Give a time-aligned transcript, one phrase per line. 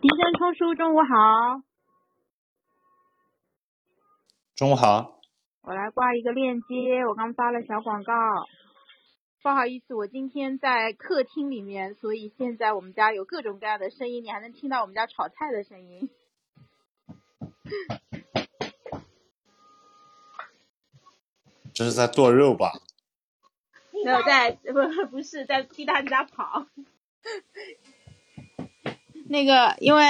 [0.00, 1.60] 迪生冲叔，中午好。
[4.54, 5.18] 中午好。
[5.62, 8.12] 我来挂一个链接，我刚发了小广告。
[9.42, 16.08] 不好意思，我今天在客厅里面，所以现在我们家有各种各样的声音，你还能听到我们家炒菜的声音。
[21.74, 22.70] 这是在剁肉吧？
[24.04, 24.74] 没有在，不
[25.10, 26.68] 不是在替大家跑。
[29.28, 30.04] 那个，因为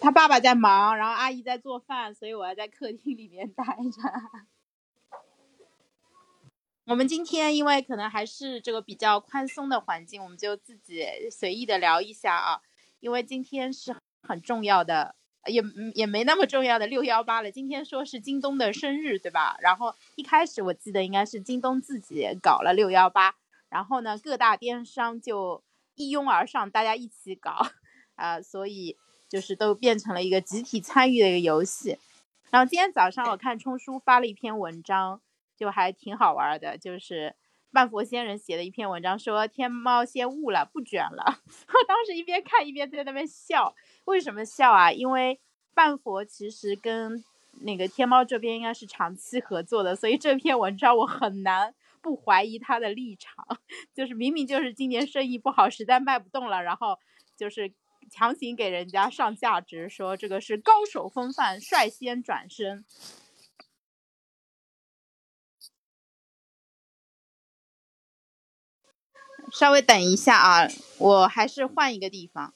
[0.00, 4.02] 他爸爸在忙，然后阿姨在做饭，所以我要在客厅里面待着。
[6.86, 12.60] 我们今天因为可能还是这个比较宽松的环境，我们就自己随意的聊一下啊。
[13.00, 15.14] 因为今天是很重要的。
[15.46, 15.60] 也
[15.96, 19.56] 也没那么重要的六幺八了，今天说是京东的生日，对吧？
[19.60, 23.34] 然后一开始我记得应该是京东自己搞了六幺八，
[23.68, 25.64] 然后呢各大电商就
[25.96, 27.66] 一拥而上，大家一起搞，
[28.22, 28.96] 啊，所以
[29.28, 31.98] 就是都变成了一个集体参与的一个游戏。
[32.50, 35.20] 然后今天早上我看冲叔发了一篇文章，
[35.56, 37.34] 就还挺好玩的，就是
[37.72, 41.24] 半佛仙人写的一篇文章，说天猫先悟了，不卷了。
[41.66, 43.74] 我当时一边看一边在那边笑。
[44.04, 44.92] 为什么笑啊？
[44.92, 45.40] 因为
[45.74, 47.24] 半佛其实跟
[47.62, 53.46] 那个天猫这边应该是长期合作的，所以这篇文章我很难不怀疑他的立场。
[53.94, 56.98] 就是明明就是今年生意不好，实在卖不动了，然后
[57.34, 57.72] 就是
[58.12, 62.84] 强行给人家上价值，说这个是高手风范，率先转身。
[69.50, 70.68] 稍微等一下啊，
[70.98, 72.52] 我还是换一个地方。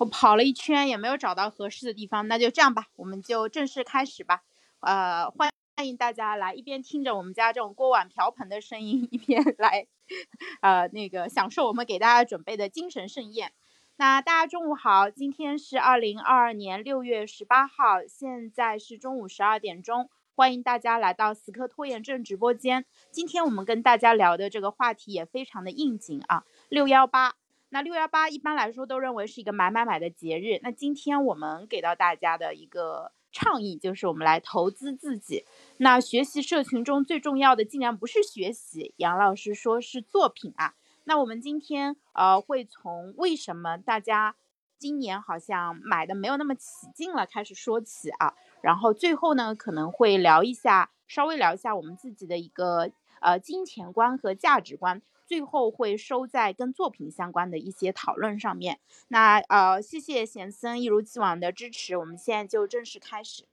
[0.00, 4.40] 我跑了一圈也没有找到合适的地方，那就这样吧，我们就正式开始吧。
[4.80, 9.88] 呃，欢欢迎大家来，一边听着我们家这种锅碗瓢盆的声音，一边来，
[10.62, 13.52] 呃，那个享受我们给大家准备的精神盛宴。
[13.98, 22.86] 那大家中午好，今天是二零二二年六月十八号，现在是中午十二点钟，欢迎大家来到死磕拖延症直播间。
[23.10, 27.39] 今天我们跟大家聊的这个话题也非常的应景啊，六幺八。
[27.72, 30.58] 那六幺八一般来说都认为是一个买买买的节日。
[30.62, 35.44] 那今天我们给到大家的一个倡议就是，我们来投资自己。
[35.76, 40.74] 那学习社群中最重要的，竟然不是学习，杨老师说是作品啊。
[41.04, 44.34] 那我们今天呃会从为什么大家
[44.76, 48.34] 今年好像买的没有那么起劲了开始说起啊。
[48.60, 55.00] 然后最后呢可能会聊一下，稍微聊一下我们自己的一个呃金钱观和价值观。
[55.30, 58.80] 最后会收在跟作品相关的一些讨论上面。
[59.06, 63.44] 那呃，谢谢贤森一如既往的支持，我们现在就正式开始。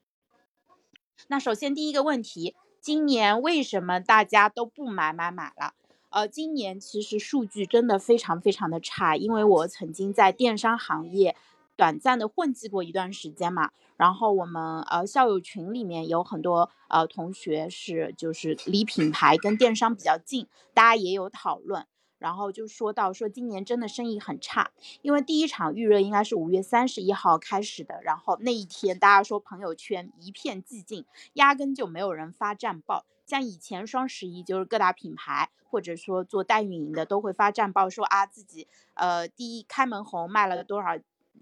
[1.28, 5.74] 那首先第一个问题，今年为什么大家都不买买买了？
[6.10, 11.36] 呃，今年其实数据真的非常非常的差，因为我曾经在电商行业。
[11.78, 21.86] 短暂的混迹过一段时间嘛，然后我们呃校友群里面有很多呃同学是就是离品牌跟电商比较近，大家也有讨论，
[22.18, 31.04] 然后就说到说今年真的生意很差，因为第一场预热应该是五月三十一号开始的，然后那一天大家说朋友圈一片寂静，
[31.34, 40.98] 压根就没有人发战报，像以前双十一就是各大品牌或者说做代运营的都会发战报说啊自己呃第一开门红卖了多少。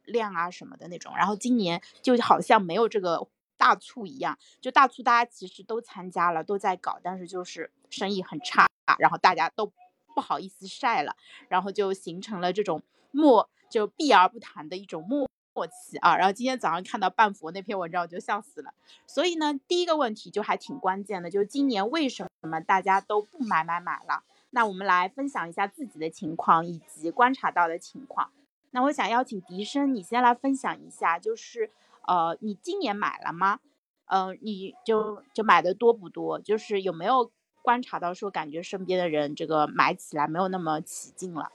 [0.06, 8.68] 量啊什么的那种，然后今年就好像没有这个大促一样，就大促大家其实都参加了，都在搞，但是就是生意很差，
[8.98, 9.72] 然后大家都
[10.14, 11.16] 不好意思晒了，
[11.48, 16.16] 然后就形成了这种默就避而不谈的一种默默契啊。
[16.16, 18.72] 然后今天早上看到半佛那篇文章，我就笑死了。
[19.06, 24.22] 所以呢，第一个问题就还挺关键的，就是今年为什么大家都不买买买了？
[24.50, 28.30] 那我们来分享一下自己的情况以及观察到的情况。
[28.72, 31.70] 那我想邀请笛声，你先来分享一下，就是，
[32.06, 33.60] 呃，你今年买了吗？
[34.06, 36.38] 嗯，你就就买的多不多？
[36.38, 37.32] 就是有没有
[37.62, 41.50] 观察到说，感觉身边的人这个买起来没有那么起劲了？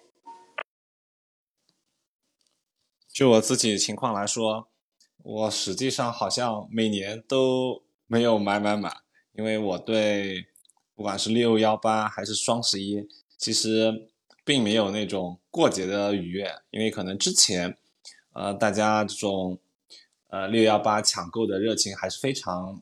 [3.08, 4.68] 就我自己情况来说，
[5.18, 8.98] 我实际上好像每年都没有买买买，
[9.34, 10.48] 因为我对
[10.96, 13.08] 不管是六幺八还是双十一，
[13.38, 14.08] 其实。
[14.44, 17.78] 并没有那种过节的愉悦，因为可能之前，
[18.34, 19.58] 呃，大家这种，
[20.30, 22.82] 呃六幺八抢购的热情还是非常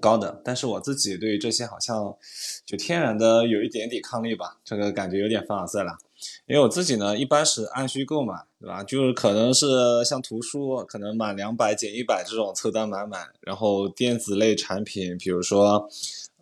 [0.00, 0.40] 高的。
[0.44, 2.16] 但是我自己对于这些好像
[2.64, 5.98] 就天然的有一点抵抗力吧，这个感觉有点凡尔赛了。
[6.46, 8.82] 因为我自己呢，一般是按需购买，对吧？
[8.82, 9.66] 就是可能是
[10.06, 15.86] 像图书，可能满两百减一百这种凑单买买，然后电子类产品，比如说，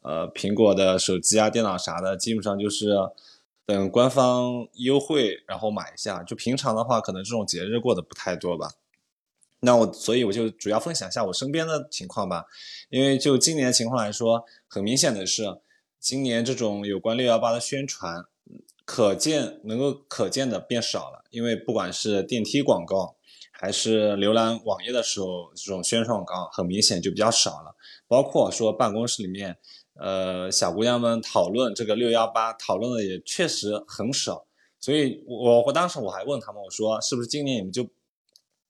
[0.02, 2.90] 呃，苹果的手机啊、电脑啥的，基本上就是
[3.64, 6.22] 等官方优惠然后买一下。
[6.22, 8.72] 就平常的话，可能这种节日过得不太多吧。
[9.60, 12.46] 那我所以我就主要分享一下我身边的情况吧。
[12.90, 15.60] 因为就今年情况来说，很明显的是，
[15.98, 18.24] 今年这种有关六幺八的宣传。
[18.84, 23.14] 可见能够可见的变少了，因为不管是电梯广告，
[23.52, 27.76] 还是浏览网页的时候，这种宣传广告很明显就比较少了。
[28.08, 29.56] 包括说办公室里面，
[30.02, 34.44] 呃，小姑娘们讨论这个六幺八，讨论的也确实很少。
[34.80, 37.88] 所以，我我当时我还问他们，我说是不是今年你们就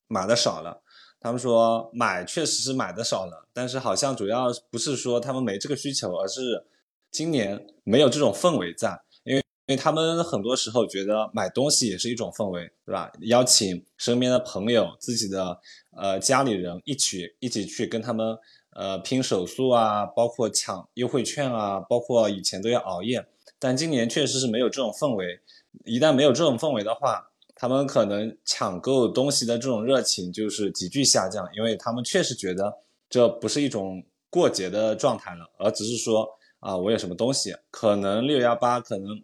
[0.09, 0.83] 买的少了？
[1.19, 6.67] 他们说买确实是买的少了，但是好像主要不是说他们没这个需求，而是
[7.11, 9.01] 今年没有这种氛围在。
[9.25, 13.11] 因为因为他们很多时候觉得买东西也是一种氛围，对吧？
[13.23, 15.59] 邀请身边的朋友、自己的
[15.97, 18.37] 呃家里人一起一起去跟他们
[18.75, 23.27] 呃拼手速啊，包括抢优惠券啊，包括以前都要熬夜，
[23.59, 25.41] 但今年确实是没有这种氛围。
[25.85, 32.79] 一旦没有这种氛围的话，他们可能抢购东西的这种热情就是急剧下降，因为他们确实觉得
[33.09, 36.29] 这不是一种过节的状态了，而只是说
[36.61, 39.23] 啊，我有什么东西，可能六幺八可能。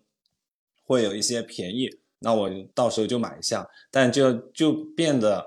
[0.91, 1.87] 会有一些便宜，
[2.21, 5.47] 那我到时候就买一下，但就就变得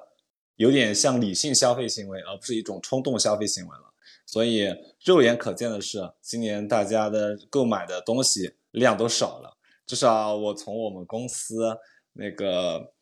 [0.58, 3.91] 有点像理性消费行为，而不是一种冲动消费行为了。
[4.32, 4.74] 所以
[5.04, 9.58] 肉眼可见的是，今年大家的购买的东西量都少了。
[9.86, 11.78] 至少我从我们公司
[12.14, 12.94] 那个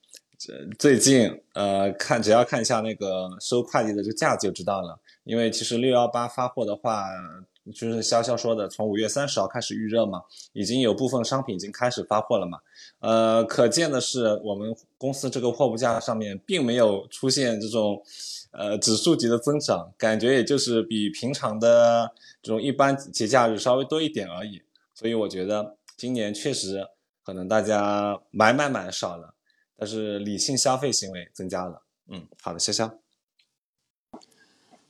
[0.80, 5.00] 最近呃看，只要看一下那个收快递的这个价就知道了。
[5.24, 7.06] 因为其实六幺八发货的话。
[7.76, 10.24] 就是潇潇说的，从五月三十号开始预热嘛，
[10.54, 12.58] 已经有部分商品已经开始发货了嘛。
[12.98, 18.02] 呃，可见的是，我们公司这个货物架上面并没有出现这种，
[18.52, 24.64] 呃，指数级的增长，感觉也就是比平常的这种一般节假日稍微多一点而已。
[24.94, 26.88] 所以我觉得今年确实
[27.24, 29.36] 可能大家买买买少了，
[29.78, 31.84] 但是理性消费行为增加了。
[32.08, 32.92] 嗯，好的，潇潇。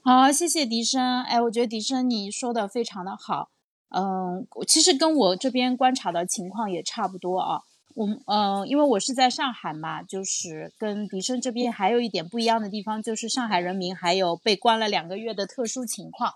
[0.01, 1.21] 好，谢谢笛声。
[1.23, 3.51] 哎，我觉得笛声你说的非常的好。
[3.89, 7.63] 嗯，其实跟我这边观察的情况也差不多啊。
[7.95, 16.33] 我嗯，因为我是在上海嘛，就是跟迪生这边还有一点不一样的地方，就是上海人民还有被关了两个月的特殊情况。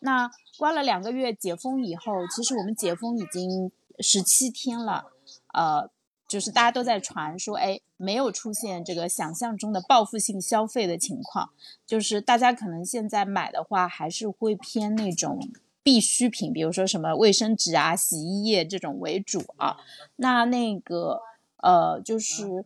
[0.00, 5.06] 那关了两个月解封以后，其实我们解封已经十七天了，
[5.54, 5.90] 呃。
[6.30, 11.50] 就是大家都在传说，哎，没有出现这个想象中的报复性消费的情况。
[11.84, 15.40] 就是大家可能现在买的话，还是会偏那种
[15.82, 19.78] 必需品，比如说什么卫生纸啊、洗衣液这种为主啊。
[20.16, 21.20] 那那个，
[21.58, 22.64] 呃，就是。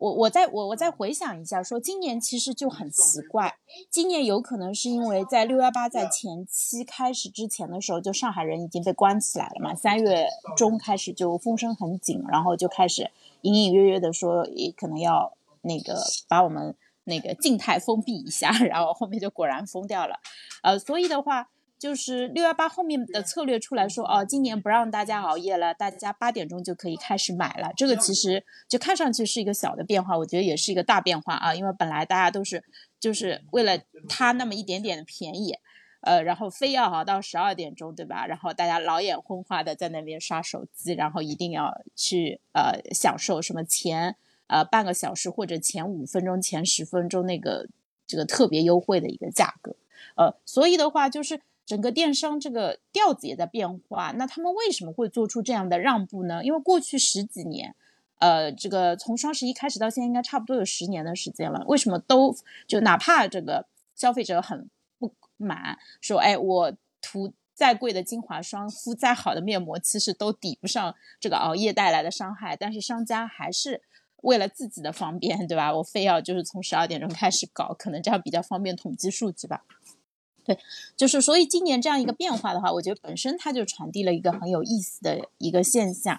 [0.00, 3.56] 我我再我我再回想一下，说今年其实就很奇怪，
[3.90, 20.20] 今年有可能是因为在六幺八在前期开始之前的时候，就上海人已经被关起来了嘛，三月中开始就风声很紧，然后就开始隐隐约约的说，也可能要那个把我们那个静态封闭一下， 然后后面就果然封掉了，
[20.62, 21.48] 呃，所以的话。
[21.78, 27.72] 就是六幺八后面的策略出来说，哦，今年不让大家熬夜了，大家八点钟就可以开始买了。
[27.76, 31.54] 这个其实就看上去是一个小的变化，我觉得也是一个大变化啊。
[31.54, 32.64] 因为本来大家都是
[32.98, 35.54] 就是为了它那么一点点的便宜，
[36.00, 38.26] 呃，然后非要熬到十二点钟，对吧？
[38.26, 44.16] 然后大家老眼昏花的在那边刷手机，然后一定要去呃享受什么前
[44.48, 47.68] 呃半个小时或者前五分钟、前十分钟那个
[48.04, 49.76] 这个特别优惠的一个价格，
[50.16, 51.40] 呃，所以的话就是。
[51.68, 56.42] 整个电商这个调子也在变化，那他们为什么会做出这样的让步呢？
[56.42, 57.74] 因为过去十几年，
[58.20, 61.62] 呃，这个从双十一开始到现在，应该差不多有十年的时间了。
[61.66, 62.34] 为什么都
[62.66, 66.72] 就哪怕这个消费者很不满，说哎，我
[67.02, 73.82] 涂再贵的精华霜，敷再好的面膜，其实都抵不上这个熬夜带来的伤害，但是商家还是
[74.22, 75.74] 为了自己的方便，对吧？
[75.74, 79.64] 我非要就是从十二点钟开始搞，可能这样比较方便统计数据吧。
[80.48, 80.58] 对，
[80.96, 86.18] 就是所以今年这样一个变化的话，我觉得本身它就传递了一个很有意思的一个现象。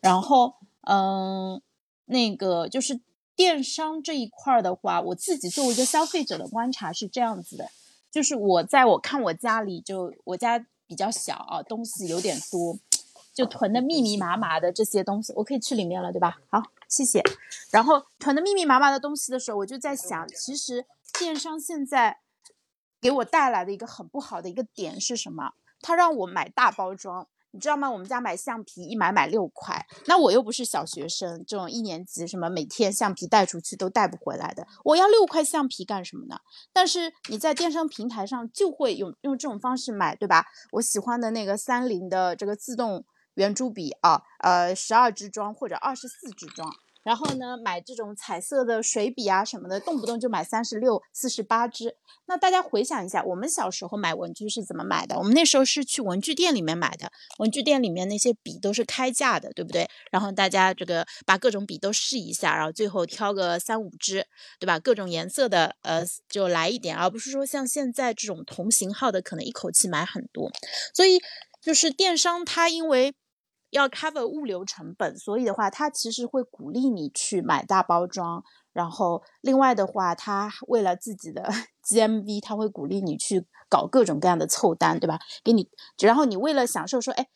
[0.00, 1.60] 然后，嗯，
[2.04, 3.00] 那个就是
[3.34, 7.68] 电商这一块儿的话，我自己作为一个消费者的观察是这样子的，
[8.08, 12.78] 就是我在我看我家里，就我家比较小啊，东西有点多，
[13.34, 16.38] 就囤的密密麻麻的这些东西，我可以去里面了，对吧？
[16.50, 17.20] 好，谢谢。
[17.72, 20.86] 然后囤的密密麻麻的东西的时候，我就在想，其实。
[21.18, 22.18] 电商现在
[23.00, 25.52] 给我带来的一个很不好的一个点是什么？
[25.80, 27.28] 它让我买大包装。
[27.52, 27.90] 你知道吗？
[27.90, 36.38] 我们家买橡皮一买买六块，那我又不是小学生，这种一年级什么每天橡皮带出去都带不回来的，我要六块橡皮干什么呢？
[36.70, 40.44] 但是你在电商平台上就会用用这种方式买，对吧？
[40.72, 46.70] 我喜欢的那个三菱的这个自动圆珠笔啊，呃，十二支装或者二十四支装。
[47.06, 51.94] 然后呢，买这种彩色的水笔啊什么的，动不动就买三十六、四十八支。
[52.26, 55.16] 那大家回想一下，我们小时候买文具是怎么买的？
[55.16, 59.88] 我们那时候是去文具店里面买的，文具店里面那些笔都是开价的，对不对？
[60.10, 64.26] 然后大家这个把各种笔都试一下，然后最后挑个三五支，
[64.58, 64.80] 对吧？
[64.80, 70.50] 各种颜色的，呃，就来一点，而不是说像现在这种同型号的，可能一口气买很多。
[70.92, 71.20] 所以
[71.62, 73.14] 就是电商它因为。
[73.76, 78.42] 要 cover 物流成本，所以的话，它其实会鼓励你去买大包装。
[78.72, 81.48] 然后，另外的话，它为了自己的
[81.86, 85.18] GMV，它会鼓励你去搞各种各样的凑单，对吧？
[85.42, 87.26] 给你，然后你为了享受说，哎，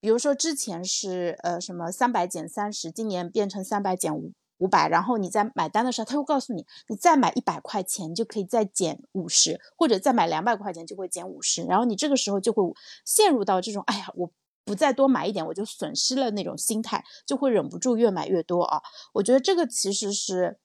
[0.00, 12.62] 比如说之前是呃什么三百减三十，今年变成三百减五五百，然后你在买单的时候，他会告诉你，你再买一百块钱就可以再减五十，或者再买两百块钱就会减五十，然后你这个时候就会
[13.04, 14.30] 陷入到这种，哎呀，我。
[14.64, 18.80] 不再多买一点，我就损失了那种心态，就会忍不住越买越多啊！
[19.12, 20.58] 我觉得这个其实是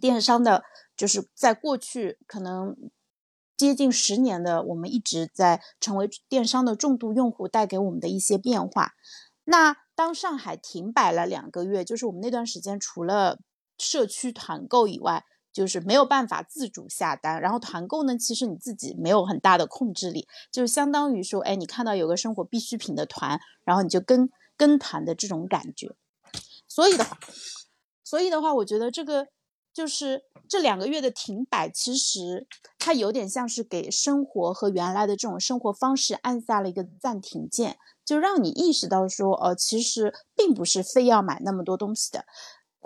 [0.00, 0.62] 电商的，
[0.96, 2.76] 就是在过去可能
[3.56, 8.92] 接近十年的，我们一直在成为电商的重度用户带给我们的一些变化。
[9.44, 13.38] 那当上海停摆了两个月，就是我们那段时间除了
[13.78, 15.24] 社区团购以外。
[15.58, 25.96] 就是没有办法自主下单，然后团购呢，其实你自己没有很大的控制力，就是相当于说，哎，你看到有个生活必需品的团，然后你就跟跟团的这种感觉。
[26.68, 27.18] 所以的话，
[28.04, 29.26] 所以的话，我觉得这个
[29.74, 32.46] 就是这两个月的停摆，其实
[32.78, 42.24] 它有点像是给生活和原来的这种生活方式按下了一个暂停键，就让你意识到说，呃，其实并不是非要买那么多东西的。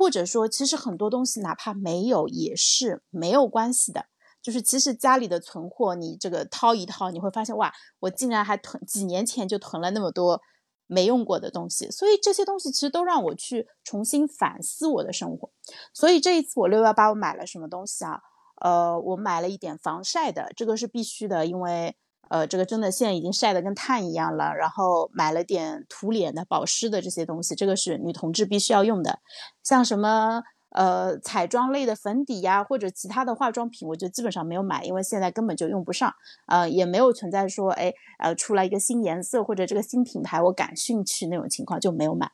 [0.03, 4.07] 或者说，其实很多东西哪怕没有也是没有关系的。
[4.43, 10.41] 就是其实家里的存货，你这个掏一掏，你会发现哇，我竟然还囤几年前就囤了那么多
[10.89, 11.89] 没用过的东西。
[11.89, 15.53] 所以这些东西其实都让我去重新反思我的生活。
[15.95, 18.19] 所以这一次我六幺八我买了什么东西啊？
[18.61, 21.95] 呃，我买了一点防晒的，这个是必须的，因为。
[22.33, 24.55] 呃，这个真的现在已经晒得跟炭一样了。
[24.55, 29.19] 然后买了点涂脸的、保湿的这些东西，这个是女同志必须要用的。
[29.63, 36.11] 像什么呃彩妆类的粉底呀，或者其他的化妆品，我就基本上没有买，因为现在根本就用不上。
[36.47, 42.33] 呃，也没有存在说，哎，呃，出来一个新颜色或者这个新品牌我感兴趣那种情况就没有买。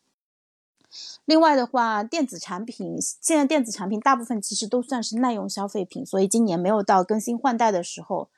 [1.24, 8.28] 另外的话，电子产品现在电子产品大部分其实都算是耐用消费品，所以今年没有到更新换代的时候。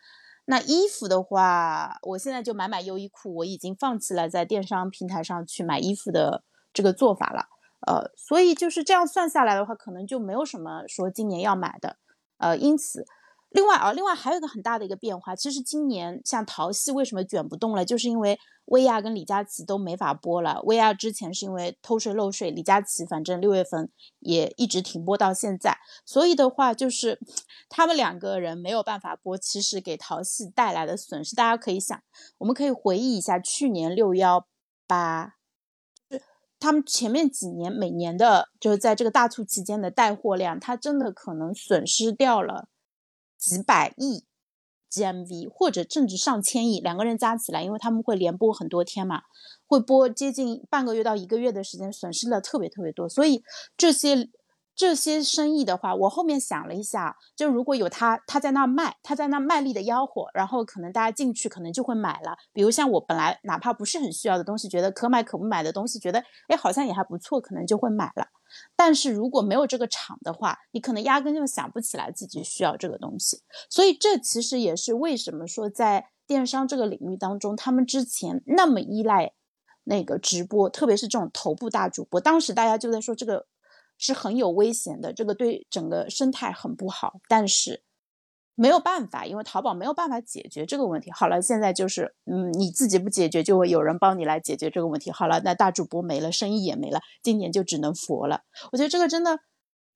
[0.51, 6.43] 那衣服的话，我现在就买买优衣库，我已经放弃了在电商平台上去买衣服的
[6.73, 7.47] 这个做法了。
[7.87, 11.97] 呃，所以就是这样算下来的话，可能就没有什么说今年要买的。
[12.39, 13.07] 呃，因此。
[13.51, 20.61] 另外啊，另外还有一个很大的一个变化，其实今年像淘系为什么卷不动了，就是因为薇娅跟李佳琦都没法播了。
[20.63, 23.91] 薇娅之前是因为偷税漏税，李佳琦反正六月份
[24.21, 25.77] 也一直停播到现在，
[26.07, 27.19] 所以的话就是
[27.69, 32.01] 他们两个人没有办法播，其实给淘系带来的损失，大家可以想，
[32.39, 34.47] 我们可以回忆一下去年六幺
[34.87, 35.35] 八，
[36.09, 36.23] 是
[36.61, 42.69] 他们前面几年每年的，就是在这个大促期间的带货量，它真的可能损失掉了。
[43.41, 44.25] 几百亿
[44.91, 49.23] GMV，或者甚至上千亿，两个人加起来，因为他们会连播很多天嘛，
[49.67, 53.43] 会播接近半个月到一个月的时间，损失了特别特别多，所以
[53.77, 54.29] 这些。
[54.81, 62.35] 这些生意的话，我后面想了一下，就如果有他他在那卖，他在那卖力的吆喝，然后可能大家进去可能就会买了。
[62.51, 68.29] 比如像我本来哪怕不是很需要的东西，觉得可买可不买的东西，觉得哎好像也还不错，可能就会买了。
[68.75, 73.43] 但是如果没有这个厂的话，你可能压根就想不起来自己需要这个东西。
[73.69, 79.35] 所以这其实也是为什么说在电商这个领域当中，他们之前那么依赖
[79.85, 83.45] 那个直播，特别是这种头部大主播，当时大家就在说这个。
[84.01, 87.21] 是很有危险的，这个对整个生态很不好。
[87.29, 87.85] 但是
[88.57, 91.11] 没有办法，因为淘宝没有办法解决这个问题。
[91.13, 95.11] 好了，现在就是，嗯，你自己不解决，就会有人帮你来解决这个问题。
[95.11, 98.43] 好了，那大主播没了，生意也没了，今年就只能佛了。
[98.73, 99.39] 我觉得这个真的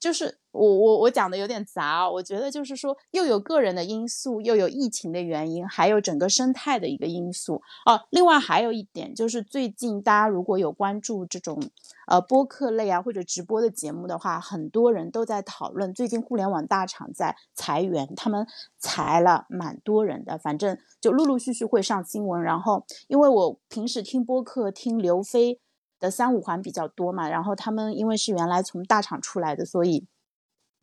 [0.01, 8.03] 就是我我我讲的有点杂，我觉得就是说又有个人的因素，又有疫情的原因，还有整个生态的一个因素哦。
[8.11, 11.59] 另外还有一点就是最近大家如果有关注这种
[12.07, 18.47] 呃播客类啊或者直播的节目的话，很多人都在讨论最近互联网大厂在裁员，他们
[18.79, 22.43] 裁了蛮多人的，反正就陆陆续续会上新闻。
[22.43, 25.59] 然后因为我平时听播客听刘飞。
[26.05, 30.07] 的三五环比较多嘛，然后他们因为是原来从大厂出来的，所以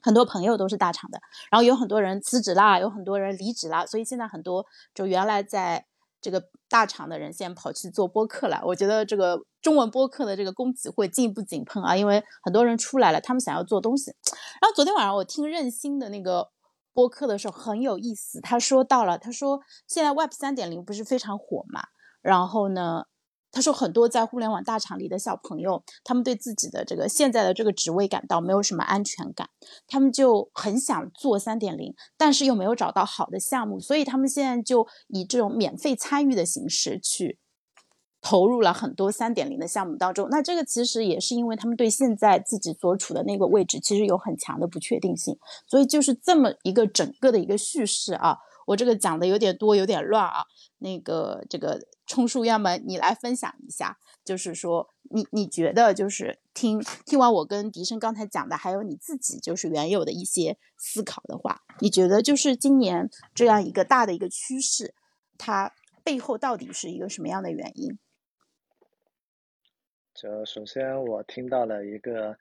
[0.01, 1.22] 很多朋友都是大厂的。
[1.51, 5.86] 然后有很多人辞职啦，有很多人离职啦，所以现在很多就原来在
[6.20, 8.60] 这个大厂的人，现在跑去做播客了。
[8.66, 14.12] 我觉得这个中文播客的这个供给会进一步井喷啊，因为很多人出来了，他们想要做东西。
[14.60, 16.50] 然后昨天晚上我听任心的那个
[16.94, 21.84] 播客的时候很有意思，他说到了，他说现在 Web 三点零不是非常火嘛，
[22.22, 23.06] 然后呢？
[23.51, 29.50] 他说，很多在互联网大厂里的小朋友，他们对自己的这个现在的这个职位感到没有什么安全感，
[29.88, 37.39] 他们就很想做三点零，但是又没有找到好的项目，所以他们现在就以这种免费参与的形式去
[38.22, 40.27] 投入了很多三点零的项目当中。
[40.29, 48.38] 那这个其实也是因为他们对现在自己所处的那个位置其实有很强的不确定性，所以就是这么一个整个的一个叙事啊。
[48.67, 50.46] 我这个讲的有点多，有点乱啊。
[50.81, 64.95] 那个这个冲叔，要么你来分享一下，就是说你你觉得就是听听完我跟笛声刚才讲的，还有你自己就是原有的一些思考的话，你觉得就是今年这样一个大的一个趋势，
[65.38, 65.71] 它
[66.03, 68.00] 背后到底是一个什么样的原因？
[70.15, 72.35] 就首先我听到了一个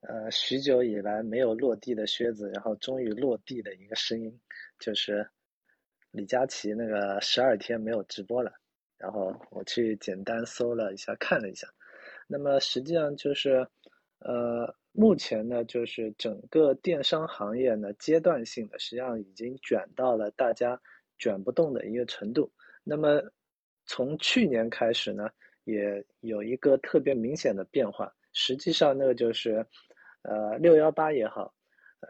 [0.00, 4.40] 呃许久以来没有落地的靴子，然后终于落地的一个声音，
[4.80, 5.30] 就是。
[6.16, 8.50] 李佳琦那个十二天没有直播了，
[8.96, 11.68] 然后我去简单搜了一下，看了一下，
[12.26, 13.68] 那么实际上就是，
[14.20, 20.80] 呃，目前呢，就是整个电商行业呢，阶段性的实际上已经卷到了大家
[21.18, 22.50] 卷不动的一个程度。
[22.82, 23.22] 那么
[23.84, 25.28] 从去年开始呢，
[25.64, 29.66] 也有一个特别明显的变化，实际上那个就是，
[30.22, 31.52] 呃，六幺八也好。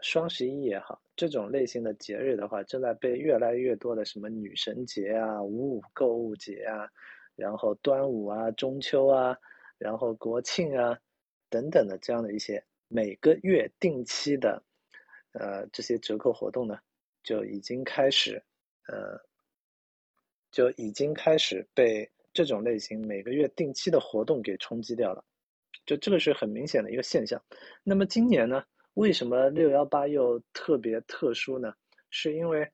[0.01, 6.87] 双十一也好，这种类型的节日的话，正在被越来越多的什么女神节啊、五五购物节啊，
[7.35, 9.35] 然后端午啊、中秋啊，
[9.77, 10.97] 然后国庆啊
[11.49, 14.61] 等等的这样的一些每个月定期的，
[15.33, 16.77] 呃，这些折扣活动呢，
[17.23, 18.41] 就已经开始，
[18.87, 19.19] 呃，
[20.51, 25.23] 就已经开始被这种类型每个月定期的活动给冲击掉了，
[25.85, 27.41] 就这个是很明显的一个现象。
[27.83, 28.63] 那么今年呢？
[28.97, 31.71] 为什么六幺八又特别特殊呢？
[32.09, 32.67] 是因为，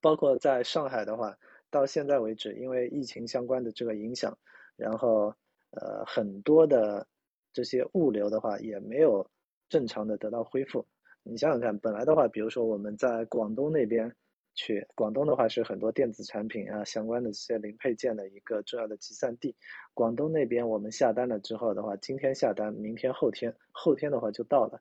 [0.00, 1.36] 包括在上海的话，
[1.70, 4.38] 到现在为止，因为疫情相关的这个影响，
[4.74, 5.26] 然后
[5.72, 7.06] 呃很多的
[7.52, 9.28] 这些物流的话也没有
[9.68, 10.86] 正常的得到恢复。
[11.22, 14.10] 你想想看，本来的话，比如说我们在广东那边。
[14.54, 19.56] 去广东的话是很多电子产品啊相关的这些零配件的一个重要的集散地。
[19.94, 24.78] 广东那边我们下单了之后的话，今天下单，明天后天后天的话就到了。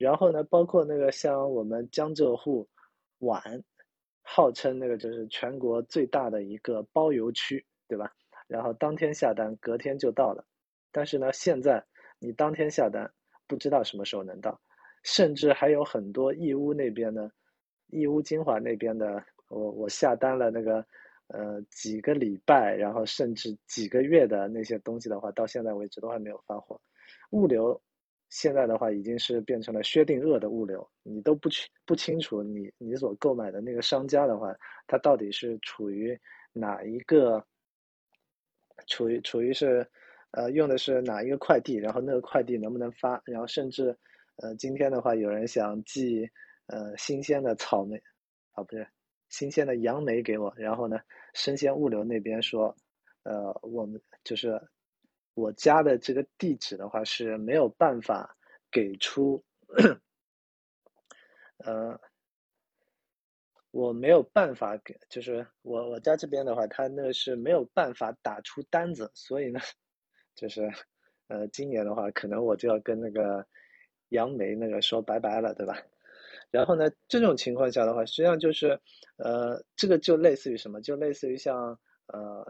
[0.00, 2.66] 然后呢，包括那个像我们江浙沪
[3.18, 3.62] 皖，
[4.22, 8.10] 号称那个就是全国最大的一个包邮区，对吧？
[8.48, 10.42] 然后当天下单，隔天就到了。
[10.90, 11.84] 但是呢，现在
[12.18, 13.12] 你当天下单，
[13.46, 14.58] 不知道什么时候能到，
[15.02, 17.30] 甚至还有很多义乌那边的。
[17.88, 20.82] 义乌金华那边的，我我下单了那个，
[21.26, 26.80] 呃，几个礼拜，然后甚至几个月的那些东西的话，到现在为止都还没有发货。
[27.32, 27.78] 物流
[28.30, 34.54] 现在的话已经是变成了薛定谔的物流，你都不清不清楚你你所购买的那个商家的话，
[34.86, 36.18] 他到底是处于
[36.54, 37.44] 哪一个，
[38.86, 39.86] 处于处于是，
[40.30, 43.94] 呃，用的是哪一个快递，然后那个快递能不能发，然后甚至，
[44.36, 46.30] 呃，今天的话有人想寄。
[46.72, 48.00] 呃，新鲜的草莓，
[48.52, 48.86] 啊，不是，
[49.28, 50.54] 新鲜的杨梅给我。
[50.56, 51.00] 然后呢，
[51.34, 52.72] 生鲜物流那边说，
[53.24, 54.62] 呃，我们就是
[55.34, 58.36] 我家的这个地址的话是没有办法
[58.70, 59.42] 给出，
[61.58, 61.98] 呃，
[63.70, 69.60] 我没有办法给，就是我我家这边的话，他那个是没有办法打出单子，所以呢，
[70.34, 70.68] 就是，
[71.28, 73.46] 呃，今年的话，可能我就要跟那个
[74.08, 75.76] 杨梅那个说拜拜了，对吧？
[76.50, 78.80] 然后呢，这种情况下的话，实际上就是，
[79.18, 80.80] 呃，这个就类似于什么？
[80.80, 82.44] 就类似于像呃，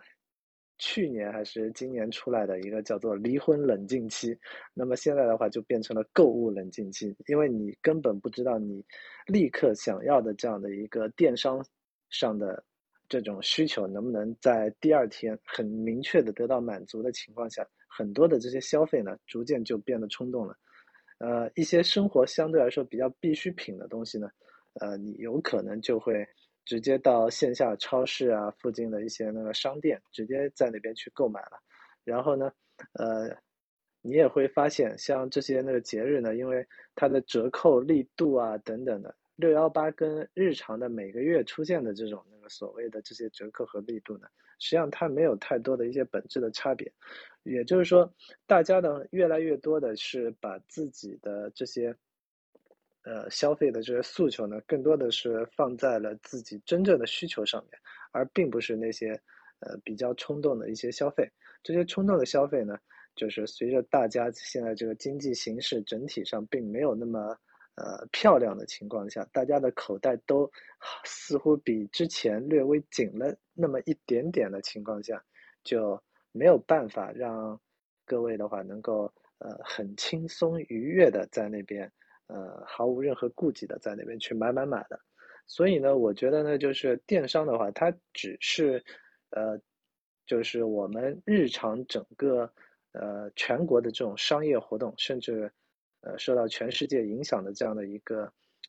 [0.81, 4.37] 去年还是今年出来的一个叫做离婚冷静期。
[4.73, 8.83] 那么现在的话，就变成了购物冷静期，因为你根本不知道你
[9.27, 11.63] 立刻想要的这样的一个电商
[12.09, 12.65] 上的
[13.11, 20.57] 这种需求能不能在第二天很明确的得到满足的情况下，很多的这些消费呢，逐渐就变得冲动了。
[21.19, 24.31] 呃，一些生活相对来说比较必需品的东西呢，
[24.81, 26.27] 呃，你有可能就会
[26.65, 31.59] 直接到线下超市啊，附近的一些那个商店，直接在那边去购买了。
[32.05, 32.53] 然后呢，
[32.95, 33.29] 呃，
[34.03, 44.27] 你也会发现，像这些那个节日呢，因为它的折扣力度啊等等的，六幺八跟日常的每个月出现的这种那个所谓的这些折扣和力度呢。
[44.63, 46.93] 实际上它没有太多的一些本质的差别，
[47.45, 48.13] 也就是说，
[48.47, 51.97] 大家呢越来越多的是把自己的这些，
[53.03, 57.81] 呃消费的这些诉求呢，更多的是放在了自己真正的需求上面，
[58.13, 59.11] 而并不是那些
[59.61, 61.31] 呃比较冲动的一些消费。
[61.63, 62.79] 这些冲动的消费呢，
[63.15, 67.37] 就是随着大家现在这个经济形势整体上并没有那么。
[67.77, 70.51] 呃，漂亮的情况下，大家的口袋都
[71.05, 75.25] 似乎比之前略微紧了那么一点点的情况下，
[75.65, 75.99] 就
[76.31, 77.59] 没有办法让
[78.05, 81.91] 各位的话能够呃很轻松愉悦的在那边
[82.33, 84.99] 呃毫无任何顾忌的在那边去买买买的。
[85.47, 88.83] 所以呢，我觉得呢，就是电商的话，它只是
[89.31, 89.61] 呃，
[90.27, 92.51] 就是我们日常整个
[92.93, 95.53] 呃全国的这种商业活动，甚至。
[96.03, 98.23] 呃，受到全世界影响的这样的一个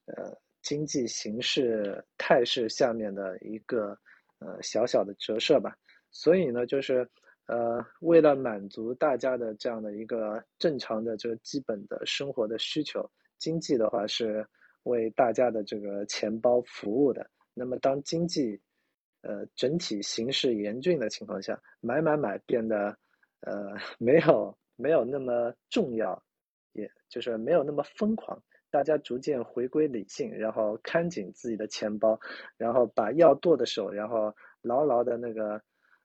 [0.05, 3.97] 呃经济形势态势下面的一个
[4.39, 5.73] 呃小小的折射吧。
[6.11, 7.09] 所以呢，就是
[7.45, 13.09] 呃为了满足大家的这样的一个正常的这个基本的生活的需求，
[13.41, 14.47] 经济的话是
[14.83, 17.29] 为大家的这个钱包服务的。
[17.53, 18.61] 那么当经济
[19.23, 22.97] 呃整体形势严峻的情况下，买买买变得
[23.41, 26.23] 呃没有没有那么重要。
[26.73, 32.17] 也就是没有那么疯狂，大家逐渐回归理性，然后看紧自己的钱包，
[32.55, 35.61] 然后把要剁的手，然后牢牢的那个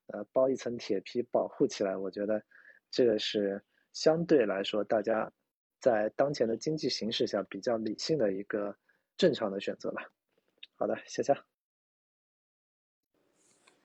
[0.09, 1.96] 呃包一层铁皮保护起来。
[1.96, 2.42] 我觉得
[2.90, 5.31] 这个是相对来说大家
[5.87, 8.77] 在当前的经济形势下比较理性的一个
[9.16, 10.11] 正常的选择吧。
[10.75, 11.37] 好的，谢谢。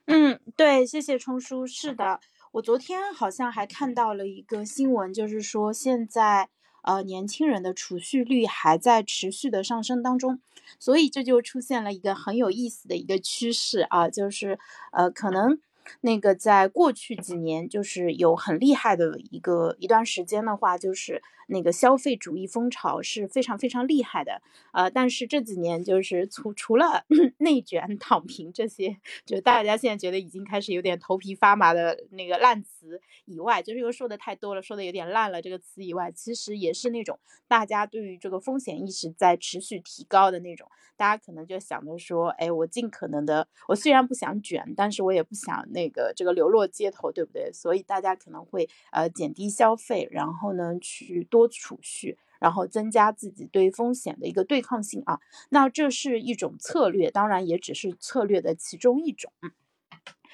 [0.06, 1.68] 嗯，对，谢谢冲叔。
[1.68, 2.20] 是的，
[2.54, 6.50] 我昨天好像还看到了一个新闻，就是说现在。
[6.84, 10.42] 呃，年轻人的储蓄率还在持续的上升当中，
[10.80, 14.58] 所以这就出现了一个很有意思的一个趋势啊，就是
[14.92, 15.60] 呃，可能
[16.02, 24.42] 那个在过去几年，就是有很厉害的一个一段时间的话，就是那个消费主义风潮是非常非常厉害的，
[24.74, 27.06] 呃，但是这几年就是除除了
[27.40, 33.02] 内卷、躺平这些，就大家现在觉得已经开始有点头皮发麻的那个烂词。
[33.26, 35.42] 以外，就是又说的太多了，说的有点烂了。
[35.42, 37.18] 这个词以外，其实也是那种
[37.48, 40.68] 大家对于这个风险意识在持续提高的那种。
[40.98, 47.52] 大家可能就想着说，哎，我尽可能的，我虽然不想卷，但是我也不想那个这个流落街头，对不对？
[47.52, 55.20] 所以大家可能会呃减低消费，然后呢去多储蓄，然后增加自己对风险的一个对抗性啊。
[55.50, 59.32] 那这是一种策略，当然也只是策略的其中一种。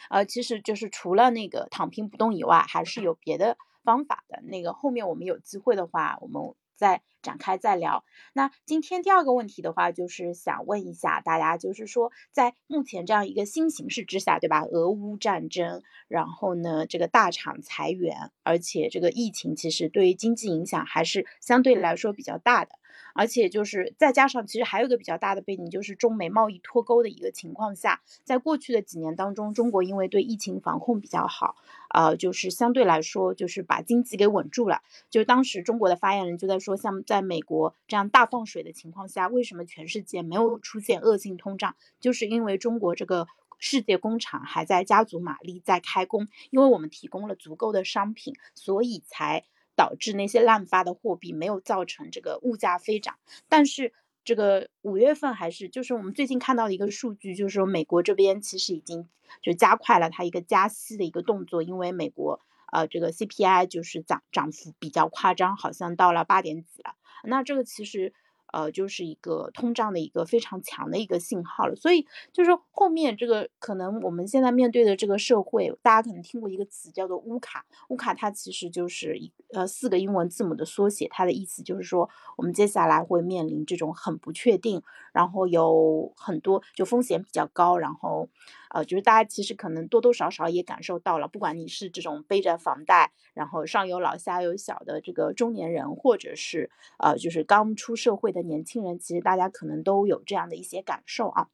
[0.09, 4.41] 呃，其实就是除了那个躺平不动以外，还是有别的方法的。
[4.43, 8.05] 那个后面我们有机会的话，我们再展开再聊。
[8.31, 14.61] 那今天第二个问题的话，就是想问一下大家，就是说在目前这样一个新形势之下，对吧？
[14.63, 22.71] 俄乌战争，然后呢，这个大厂裁员，而且这个疫情其实对于经济影响还是相对来说比较大的。
[23.17, 31.55] 而且就是再加上，其实还有一个比较大的背景，就是中美贸易脱钩的一个情况下，在过去的几年当中，中国因为对疫情防控比较好，
[31.89, 34.83] 呃，就是相对来说就是把经济给稳住了。
[35.09, 41.75] 就当时中国的发言人就在说，像在美国这样大放水的情况下，为什么全世界没有出现恶性通胀？
[41.99, 43.27] 就是因为中国这个
[43.57, 49.45] 世界工厂还在加足马力在开工，因为我们提供了足够的商品，所以才。
[49.77, 53.93] 导致那些滥发的货币没有造成这个物价飞涨，但是
[54.25, 59.07] 这个五月份还是就是我们最近看到的一个数据，就是说美国这边其实已经
[59.41, 62.41] 就加快了它一个加息的一个动作，因为美国
[62.73, 68.13] 呃这个 CPI 就是涨涨幅比较夸张，好像到了八点几了，那这个其实。
[68.53, 84.81] 呃，就是一个通胀的一个非常强的一个信号了，所以就是后面这个可能我们现在面对的这个社会，大家可能听过一个词叫做乌卡，乌卡它其实就是一呃四个英文字母的缩写，它的意思就是说我们接下来会面临这种很不确定，
[85.11, 88.29] 然后有很多就风险比较高，然后。
[88.73, 101.47] 呃，就是大家其实可能多多少少也感受到了，不管你是这种背着房贷，然后上有老下有小的这个中年人，或者是呃，就是刚出社会的年轻人，其实大家可能都有这样的一些感受啊。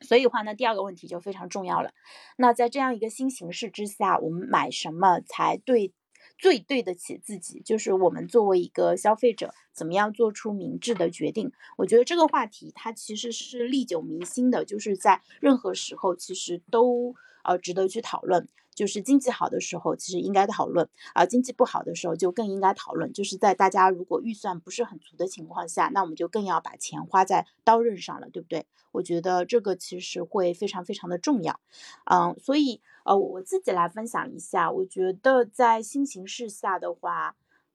[0.00, 1.92] 所以的话呢，第二个问题就非常重要了。
[2.36, 5.94] 那在这样一个新形势之下，我们买什么才对
[6.38, 11.50] 最对得起自己，就是我们作为一个消费者，怎么样做出明智的决定？
[11.78, 18.48] 我觉得这个话题它其实是历久弥新的，就是在任何时候其实都呃值得去讨论。
[18.76, 23.12] 就是经济好的时候，其实应该讨论；而经济不好的时候，就更应该讨论。
[23.12, 28.66] 就是在大家如果预算不是很足的情况下，那我们就更要把钱花在刀刃上了，对不对？
[28.92, 31.58] 我觉得这个其实会非常非常的重要。
[32.04, 37.34] 嗯，所以呃，我自己来分享一下，我觉得在新形势下的话，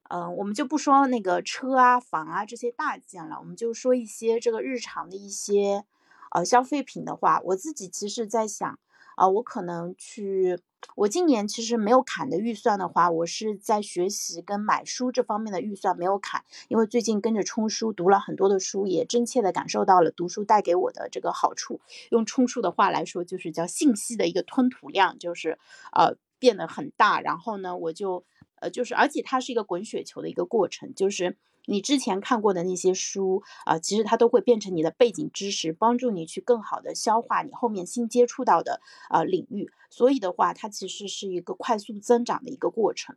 [0.10, 5.84] 嗯，我们就不说那个车啊、房啊这些大件了，我们就说一些这个日常的一些
[6.32, 8.80] 呃消费品的话，我自己其实在想
[9.22, 10.60] 啊，我可能去。
[10.96, 21.82] 我今年其实没有砍的预算的话，我是在学习跟买书这方面的预算没有砍，因为最近跟着冲书读了很多的书，也真切的感受到了读书带给我的这个好处。
[22.10, 25.60] 用冲书的话来说，就是叫信息的一个吞吐量，就是
[25.94, 27.22] 呃变得很大。
[27.22, 28.24] 然后呢，我就
[28.62, 31.36] 呃就是而且它是一个滚雪球的一个过程，就是。
[31.68, 39.70] 你之前看过的那些书啊，其实它都会变成你的背景知识，帮助你去更好的消化你后面新接触到的呃领域。
[39.88, 43.16] 所以的话，它其实是一个快速增长的一个过程。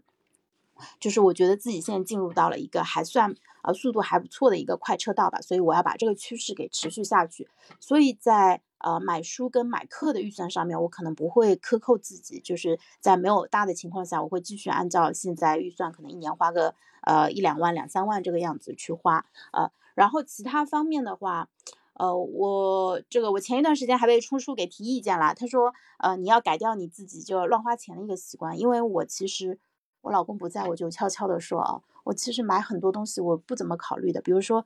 [1.01, 7.49] 就是我觉得自己现在进入到了一个还算呃速度还不错的一个快车道吧，所以我要把这个趋势给持续下去。
[7.81, 16.75] 所以在呃买书跟买课的预算上面，我可能不会克扣自己，就是在没有大的情况下，我会继续按照现在预算，可能一年花个。
[17.07, 21.51] 呃，一两万、两三万这个样子去花，呃，然后其他方面的话，
[21.93, 29.59] 呃，我这个我前一段时间还被冲叔给提意见了，他说，呃，你要改掉你自己就乱花钱的一个习惯，因为我其实
[30.01, 34.65] 我老公不在，我就悄悄的说啊，我其实买很多东西我不怎么考虑的，比如说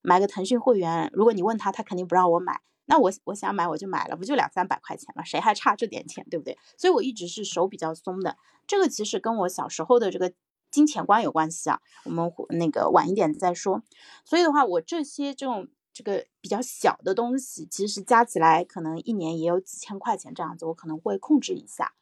[0.00, 5.24] 买个腾讯会员，如果你问他，他肯定不让我买，那我我想买我就买了，不就两三百块钱吗？
[5.24, 6.58] 谁还差这点钱，对不对？
[6.76, 10.32] 所以我一直是手比较松的，这个其实跟我小时候的这个。
[10.72, 13.82] 金钱观有关系啊，我们那个晚一点再说。
[14.24, 21.92] 所以的话，我这些这种这个比较小的东西，其实加起来可能一年也有几千块钱这样子，我可能会控制一下。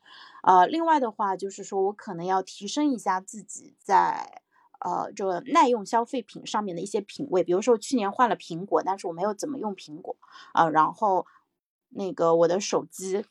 [0.43, 4.43] 呃，另外的话就是说我可能要提升一下自己在
[4.81, 7.45] 呃这个耐用消费品上面的一些品味。
[7.45, 10.17] 比如说去年换了苹果，但是我没有怎么用苹果
[10.53, 10.69] 啊。
[10.69, 11.27] 然后
[11.91, 13.25] 那个我的手机，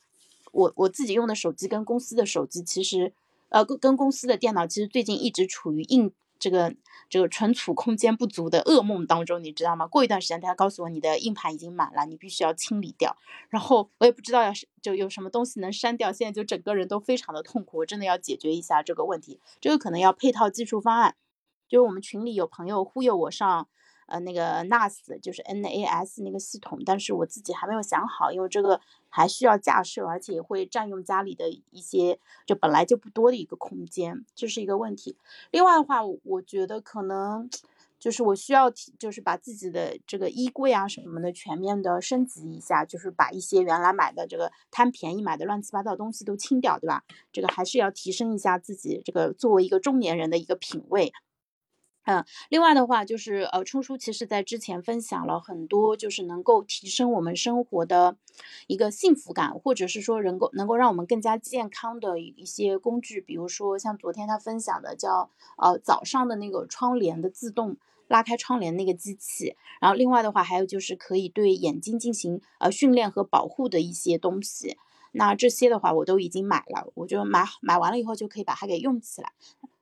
[0.52, 3.14] 我我自己用的手机跟公司的手机其实。
[3.50, 6.76] 呃，跟跟公司的电脑其实最近一直处于硬这个
[7.10, 9.88] 这个存储空间不足的噩梦当中，你知道吗？
[9.88, 13.16] 过一段时间，他告诉我你的硬盘已经满了，你必须要清理掉。
[13.48, 19.40] 然后我也不知道要是就有什么东西能删掉，现在就整个人都非常的痛苦，我真的要解决一下这个问题。
[19.62, 21.16] 这个可能要配套技术方案，
[21.68, 23.68] 就是我们群里有朋友忽悠我上。
[24.10, 35.18] 呃，那个 NAS 就是 NAS 那个系统，但是我自己还没有想好，因为这个还需要架设，而且会占用家里的一些就本来就不多的一个空间，这是一个问题。
[35.52, 37.50] 另外的话，我觉得可能
[38.00, 47.04] 就是我需要提就是把自己的这个衣柜啊什么的全面的升级一下，就是把一些原来买的这个贪便宜买的乱七八糟东西都清掉，对吧？
[47.34, 51.12] 这个还是要提升一下自己这个作为一个中年人的一个品味。
[52.08, 58.16] 嗯，另外的话就是，呃，冲叔其实在之前分享了很多，就是能够提升我们生活的
[58.68, 67.76] 一个幸福感，或者是说能够能够让我们更加健康的一些工具，比如说像昨天他分享的叫，呃，早上的那个窗帘的自动
[68.08, 74.78] 拉开窗帘那个机器，然后另外的话还有就是可以对眼睛进行呃训练和保护的一些东西，
[75.12, 79.34] 那这些的话我都已经买了，我就买买完了以后就可以把它给用起来。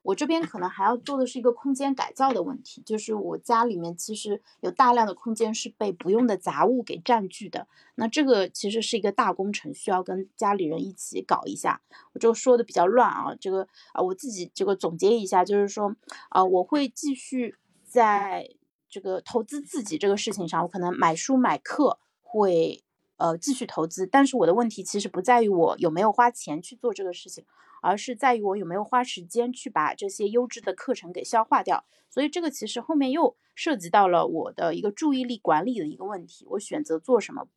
[0.06, 11.82] 我这边可能还要做的是一个空间改造的问题，就是我家里面其实有大量的空间是被不用的杂物给占据的，那这个其实是一个大工程，需要跟家里人一起搞一下。
[12.14, 15.96] 我就说的比较乱啊，这个啊我自己这个总结一下，就是说
[16.30, 18.48] 啊我会继续在
[18.88, 22.84] 这个投资自己这个事情上，我可能买书买课会
[23.18, 27.44] 呃继续投资，但是我的问题其实不在于我有没有花钱去做这个事情。
[27.86, 37.48] 而是在于我有没有花时间去把这些优质的课程给消化掉，所以这个其实后面又涉及到了我的一个注意力管理的一个问题，我选择做什么，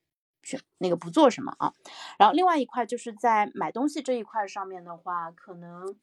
[0.43, 1.73] 选那个不做什么啊。
[2.19, 5.97] 然后另外一块就是在买东西这一块上面的话，可能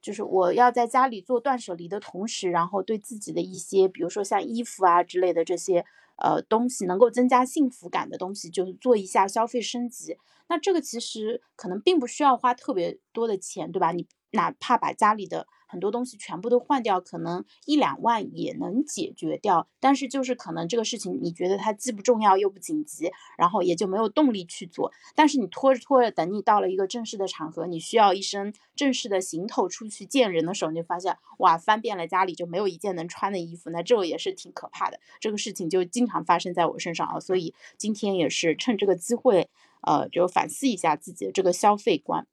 [0.00, 5.84] 就是我要在家里做断舍离的同时，然后对自己的一些，比如说像衣服啊之类的这些。
[6.16, 10.16] 呃，东西能够增加幸福感的东西，就是做一下消费升级。
[10.48, 13.92] 那这个其实可能并不需要花特别多的钱，对吧？
[13.92, 19.68] 你哪怕把家里的很多东西全部都换掉，可能一两万也能解决掉。
[19.80, 24.92] 但是就是可能这个事情你觉得它既不重要又不紧急，然后也就没有动力去做。
[25.14, 35.00] 但是你拖着拖着，等你到了一个正式的场合，你需要一身正式的行头出去见人的时候，你就发现哇，翻遍了家里就没有一件能穿的衣服，那这个也是挺可怕的。
[35.20, 39.48] 这个事情就经常发生在我身上啊，所以今天也是趁这个机会，
[39.82, 42.26] 呃，就反思一下自己的这个消费观。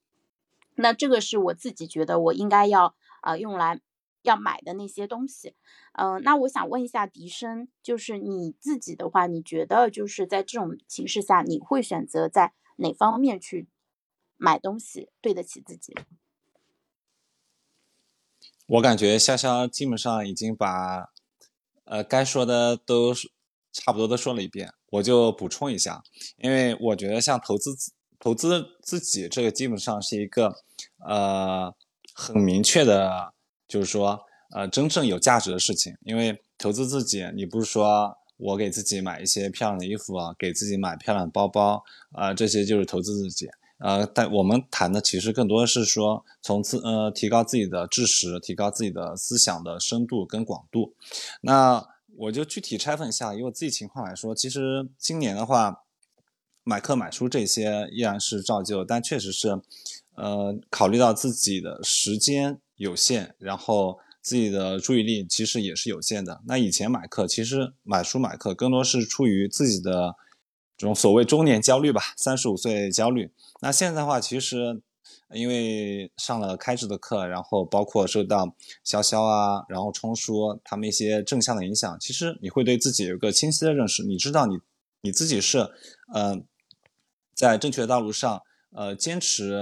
[0.75, 3.79] 那这个是我自己觉得我应该要啊用来
[4.21, 5.53] 要买的那些东西，
[5.93, 13.67] 嗯，那我想问一下笛声，就是你自己的话，你觉得就是在这种形势下，你会选择在哪方面去
[14.37, 15.93] 买东西对得起自己？
[18.65, 21.11] 我感觉潇潇基本上已经把
[21.83, 23.13] 呃该说的都
[23.73, 26.01] 差不多都说了一遍，我就补充一下，
[26.37, 27.75] 因为我觉得像投资。
[28.23, 30.55] 投资自己这个基本上是一个，
[31.05, 31.75] 呃，
[32.13, 33.33] 很明确的，
[33.67, 34.17] 就是说，
[34.55, 35.93] 呃，真正有价值的事情。
[36.05, 41.83] 因为投资自己，你不是说我给自己买一些漂亮的衣服啊，给自己买漂亮的包包
[42.13, 43.49] 啊，这些就是投资自己。
[43.79, 50.93] 呃，但我们谈的其实更多的是说，从自呃提高自己的知识，提高自己的思想的深度跟广度。
[51.41, 55.82] 那我就具体拆分一下，以我自己情况来说，其实今年的话。
[56.65, 59.59] 买课买书这些依然是照旧，但确实是，
[60.15, 66.41] 呃，考虑到自己的时间有限，然后自己的注意力其实也是有限的。
[66.47, 70.15] 那以前买课，其实买书买课更多是出于自己的
[70.77, 73.29] 这种所谓中年焦虑吧，三十五岁焦虑。
[73.61, 74.81] 那现在的话，其实
[75.33, 78.45] 因为上了开智的课，然后包括受到
[78.85, 84.59] 潇潇啊，然后冲叔他们一些正向的影响，其实你会对自己有一个清晰的认识，你知道你
[85.01, 85.69] 你自己是，
[86.15, 86.45] 嗯。
[87.33, 88.41] 在正确的道路上，
[88.71, 89.53] 呃，坚持，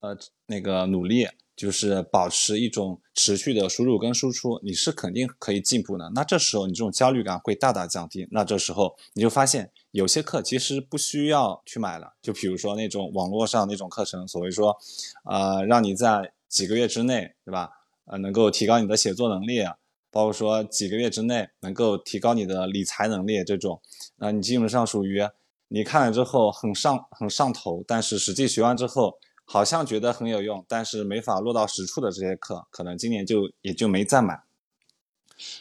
[0.00, 6.10] 呃，那个努力，就是保持一种持续的输入跟输出，你是肯定可以进步的。
[6.14, 8.26] 那这时候你这种焦虑感会大大降低。
[8.30, 12.14] 那这时候你就发现，有些课其实不需要去买了。
[12.20, 14.76] 就比如说那种网络上那种课程，所谓说，
[15.24, 17.70] 呃，让你在几个月之内，对吧？
[18.06, 19.62] 呃，能够提高你的写作能力，
[20.10, 23.80] 包括说几个月之内能够提高你的理财能力这种，
[24.16, 25.26] 那你基本上属于。
[25.68, 34.42] 你看了之后很上很上头，但是实际学完之后好像觉得很有用，但是没法落到实处的这些课，可能今年就也就没再买。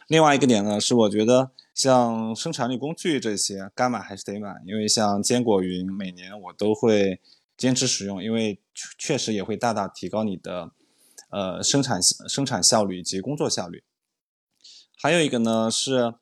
[0.07, 7.19] 另外一个点呢，是我觉得像生产力工具这些该买还是得买，因为像坚果云每年我都会
[7.57, 8.59] 坚持使用，因为
[8.97, 10.71] 确实也会大大提高你的
[11.29, 13.83] 呃生产生产效率以及工作效率。
[15.01, 16.13] 还有一个呢，是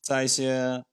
[0.00, 0.84] 在一些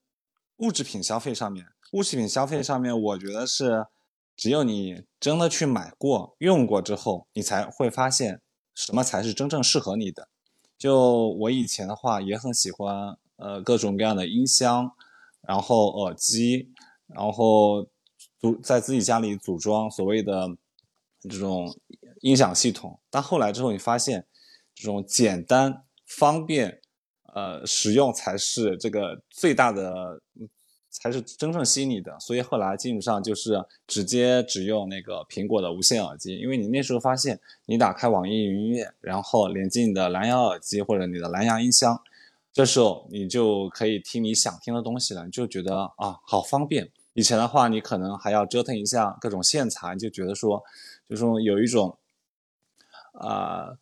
[0.58, 1.68] 物质品消费上面。
[1.92, 3.88] 物质品消费上面，我觉得是
[4.36, 8.42] 只有你真的去买过、用过之后，你才会发现
[8.76, 10.28] 什么才是真正适合你的。
[10.78, 14.92] 就我以前的话，也很喜欢呃各种各样的音箱，
[15.42, 16.70] 然后耳机，
[17.08, 17.88] 然后
[18.40, 20.58] 组在自己家里组装所谓的
[21.22, 21.74] 这种
[22.20, 23.00] 音响系统。
[23.10, 24.28] 但后来之后，你发现
[24.76, 26.82] 这种简单、方便、
[27.34, 30.22] 呃实用才是这个最大的。
[30.90, 42.02] 才是真正吸引你的，所以后来基本上就是直接只用那个苹果的无线耳机，因为你那时候发现，你打开网易云音乐，然后连接你的蓝牙耳机或者你的蓝牙音箱，
[42.52, 46.90] 这时候你就可以听你想听的东西了，你就觉得啊好方便。
[47.14, 50.64] 以前的话，你可能还要折腾一下各种线材，就觉得说，
[51.08, 51.98] 就说有一种，
[53.14, 53.78] 啊。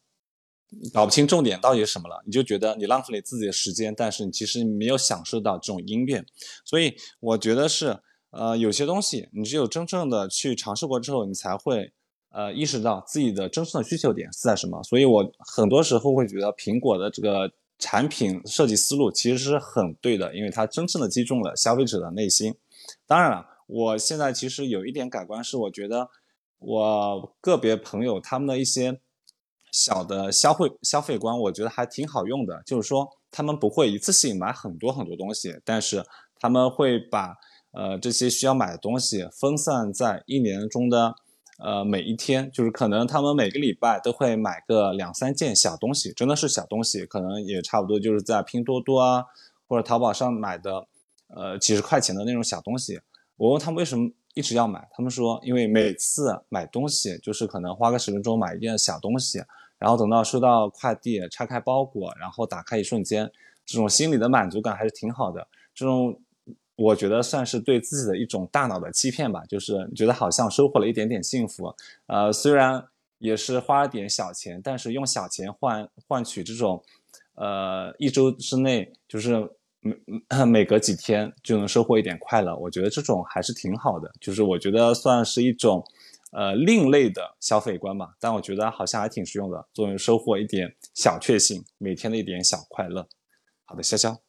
[0.93, 6.23] 搞不清重点到底是什么了，你就觉得你浪费了自己的时间，但是你其实没有享受到这种音乐，
[6.65, 7.97] 所以我觉得是，
[8.31, 11.93] 呃，有些东西你只有真正的去尝试过之后，你才会，
[12.29, 14.83] 呃，意识到自己的真正的需求点是在什么。
[14.83, 22.53] 所以我很多时候会觉得苹果的这个产品设计思路其实是很对的，因为它真正的击中了消费者的内心。
[23.07, 26.09] 当然了，我现在其实有一点改观，是我觉得
[26.59, 28.99] 我个别朋友他们的一些。
[29.75, 32.63] 小的消费消费观，我觉得还挺好用的。
[32.65, 36.01] 就是说，他们不会一次性买很多很多东西，但是
[36.39, 37.35] 他们会把
[37.73, 41.13] 呃这些需要买的东西分散在一年中的
[41.59, 42.49] 呃每一天。
[42.53, 49.25] 就是可能他们每个礼拜都会买个两三件小东西，真的是小东西，可能也差不多就是在拼多多啊
[49.67, 50.87] 或者淘宝上买的
[51.27, 53.01] 呃几十块钱的那种小东西。
[53.35, 59.41] 我问他们为什么一直要买，他们说因为每次买东西就是可能花个十分钟买一件小东西。
[59.77, 63.29] 然后等到收到快递、拆开包裹，然后打开一瞬间，
[63.65, 65.47] 这种心理的满足感还是挺好的。
[65.73, 66.19] 这种
[66.75, 71.73] 我觉得算是对自己的一种大脑的欺骗吧，就是觉得好像收获了一点点幸福。
[72.07, 72.85] 呃，虽然
[73.19, 76.83] 也是花了点小钱，但是用小钱换换取这种，
[77.35, 79.49] 呃，一周之内就是
[79.79, 85.81] 每每隔几天就能收获一点快乐，我觉得这种还是挺好的，就是我觉得算是一种，
[86.37, 88.15] 呃，另类的消费观吧。
[88.19, 93.07] 但我觉得好像还挺实用的，作为收获一点小确幸，每天的一点小快乐。
[93.63, 94.19] 好的，潇潇。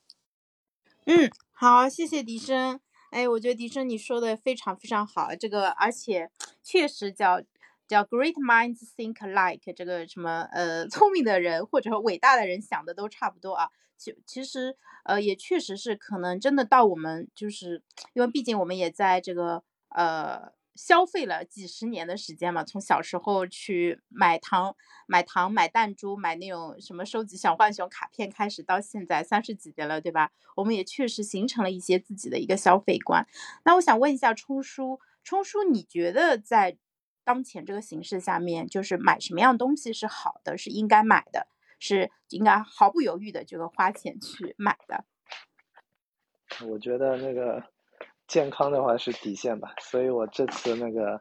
[1.07, 2.79] 嗯，好，谢谢笛声。
[3.11, 6.31] 哎，我觉得笛声你说的非常非常好，这个而且
[6.63, 7.43] 确实叫
[7.89, 13.69] 叫 great minds think alike，这个什么呃聪明的人或者伟大的人想的都差不多啊。
[13.99, 17.83] 其其实呃也确实是可能真的到我们就是
[18.13, 20.55] 因为毕竟我们也在这个呃。
[20.77, 30.33] 消费了几十年的时间嘛，从小时候去买糖、买糖、买弹珠、买那种什么收集小浣熊卡片开始，到现在三十几年了，对吧？
[30.55, 33.27] 我们也确实形成了一些自己的一个消费观。
[33.65, 36.77] 那我想问一下冲叔，冲叔，你觉得在
[37.25, 41.49] 当前这个形势下面，就是买什么样东西是好的，是应该买的，
[41.79, 45.05] 是应该毫不犹豫的这个花钱去买的？
[46.69, 47.63] 我觉得那个。
[48.27, 51.21] 健康的话是底线吧，所以我这次那个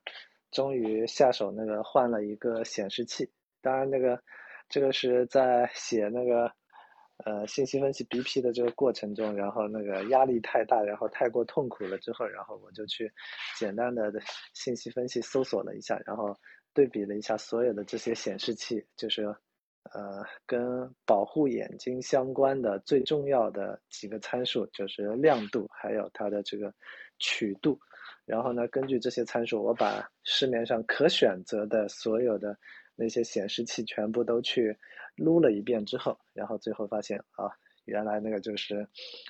[0.52, 3.32] 终于下手那个换了一个显示器。
[3.62, 4.22] 当然，那个
[4.70, 6.52] 这个是在写那个
[7.26, 13.12] 呃信息分析 BP 的这个过程中，然后那个压力太大，然后太过痛苦了之后，然后我就去
[13.58, 14.12] 简单的
[14.54, 16.36] 信息分析搜索了一下，然后
[16.74, 19.36] 对比了一下所有的这些显示器，就是。
[19.96, 26.74] 呃，跟保护眼睛相关的最重要的几个参数就是亮度，还有它的这个
[27.18, 27.80] 曲度。
[28.26, 32.58] 然后呢，根据这些参数，我把市面上可选择的所有的
[32.94, 34.78] 那些显示器全部都去
[35.16, 37.50] 撸了一遍之后，然后最后发现啊，
[37.86, 38.86] 原来那个就是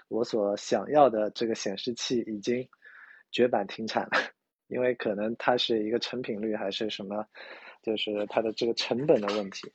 [0.08, 2.68] 我所想要的这个显示器已经
[3.32, 4.18] 绝版停产了，
[4.66, 7.24] 因为可能它是一个成品率还是什么，
[7.84, 9.72] 就是它的这个成本的问题。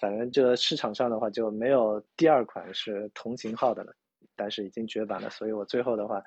[0.00, 3.92] 反正这市场上的话就没有第二款是同型号的了，
[4.36, 6.22] 但是已经绝版了，所以我最后的话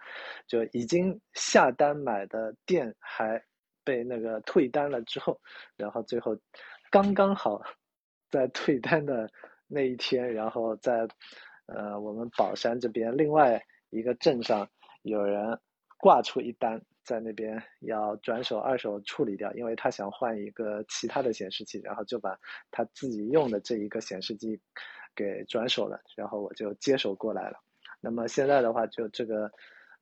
[0.47, 3.41] 就已经下单买的店还
[3.83, 5.39] 被那个退单了之后，
[5.75, 6.37] 然后最后
[6.91, 7.61] 刚刚好
[8.29, 9.29] 在退单的
[9.67, 11.07] 那一天，然后在
[11.67, 14.69] 呃我们宝山这边另外一个镇上
[15.03, 15.59] 有人
[15.97, 16.81] 挂出一单。
[17.07, 22.37] 在那边要转手二手处理掉，因为他想换一个其他的显示器，然后就把
[22.69, 24.59] 他自己用的这一个显示器
[25.15, 27.57] 给转手了，然后我就接手过来了。
[28.01, 29.49] 那么现在的话，就这个，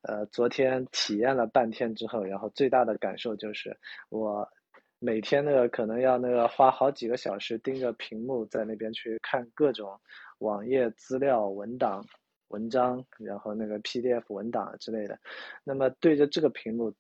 [0.01, 3.78] 呃，昨天体验了半天之后，然后最大的感受就是，
[4.10, 4.49] 我
[4.97, 10.01] 每天那个可能要那个花好几个小时盯着屏幕在那边去看各种
[10.39, 12.03] 网页资料文档。
[12.50, 15.20] 文章，然后那个 PDF 文档之类的，
[15.64, 16.93] 那么对着这个屏幕，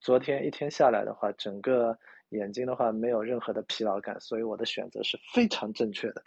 [0.00, 1.98] 昨天一天下来的话，整个
[2.30, 6.22] 眼睛的话没有任何的疲劳感，所以我的选择是非常正确的。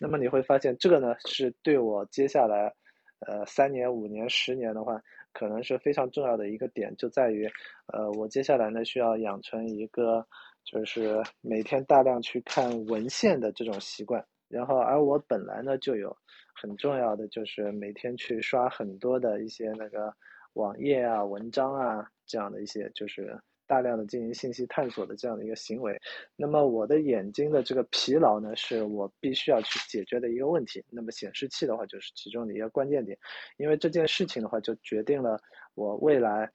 [0.00, 2.72] 那么你会发现，这个呢是对我接下来，
[3.20, 5.00] 呃，三年、五年、十年的话，
[5.32, 7.46] 可能是非常重要的一个点，就在于，
[7.92, 10.26] 呃，我接下来呢需要养成一个，
[10.64, 14.24] 就是每天大量去看文献的这种习惯。
[14.48, 16.16] 然后，而我本来呢就有。
[16.58, 20.10] 很重要的就是每天去刷很多的一些那个
[20.54, 26.00] 网页啊、文章啊这样的一些，就是大量的进行信息探索的这样的一个行为。
[26.34, 30.82] 那么我的眼睛的这个疲劳呢，是我必须要去解决的一个问题。
[30.88, 33.18] 那么显示器的话，就是其中的一个关键点，
[33.58, 35.38] 因为这件事情的话，就决定了
[35.74, 36.50] 我未来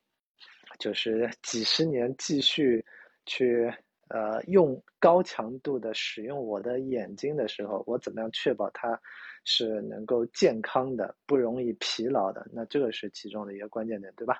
[0.80, 2.84] 就是几十年继续
[3.28, 3.72] 去。
[4.14, 9.00] 呃，用高强度的使用我的眼睛的时候，我怎么样确保它
[9.46, 12.46] 是能够健康的、不容易疲劳的？
[12.52, 14.38] 那这个是其中的一个关键点，对吧？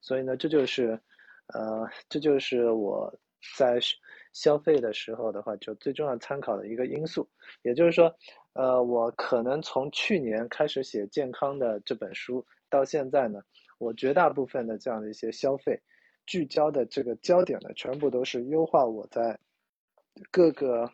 [0.00, 1.00] 所以呢，这就是，
[1.48, 3.12] 呃，这就是我
[3.58, 3.80] 在
[4.32, 7.28] 消费的时候的话，就最重要参考的一个因素。
[7.62, 8.14] 也就是说，
[8.52, 13.40] 呃，我可能从去年开始写健康的这本书到现在呢，
[13.78, 15.82] 我绝大部分的这样的一些消费。
[16.26, 19.38] 聚焦的这个焦点呢，全部都是优化我在
[20.30, 20.90] 各个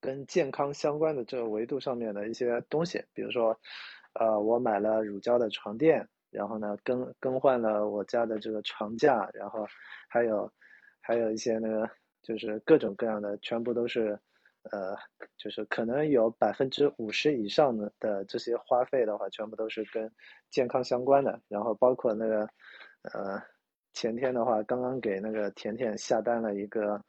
[0.00, 3.02] 跟健康相关的这个维度上面的一些东西。
[3.12, 3.58] 比如说，
[4.14, 9.66] 呃，我买了乳胶的床垫，然后呢，更更换了我家的这个床架，然后
[10.08, 10.52] 还有
[11.00, 11.88] 还有一些那个
[12.22, 14.18] 就是各种各样的，全部都是
[14.70, 14.96] 呃，
[15.38, 20.12] 就是可能有百分之五十以上的的这些花费的话，全部都是跟
[20.50, 21.40] 健康相关的。
[21.48, 22.40] 然后包括那个
[23.02, 23.42] 呃。
[23.94, 27.02] 前天的话，刚刚给那个甜甜下单了一个，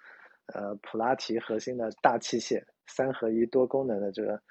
[0.54, 4.42] 呃，普拉提核心的大器械，三合一多功能的这个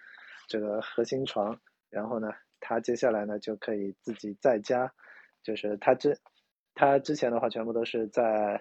[0.49, 1.59] 这个核心床。
[1.91, 2.29] 然后呢，
[2.59, 4.93] 他接下来呢就可以自己在家，
[5.45, 6.19] 就是他之
[6.75, 8.61] 他之前的话全部都是在，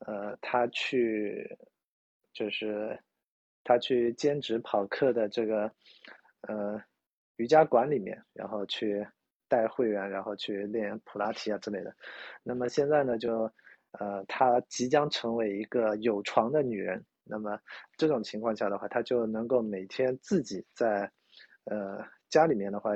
[0.00, 1.56] 呃，他去
[2.32, 2.98] 就是
[3.62, 5.70] 他去兼职跑课的这个
[6.48, 6.82] 呃
[7.36, 9.06] 瑜伽馆里面，然后去
[9.52, 11.94] 带会员，然后去练普拉提啊之类的。
[12.42, 13.42] 那么现在呢，就
[13.98, 17.04] 呃她即将成为一个有床的女人。
[17.24, 17.60] 那么
[17.98, 21.10] 这种情况下的话，她就能够每天自己在
[21.64, 22.92] 呃家里面的话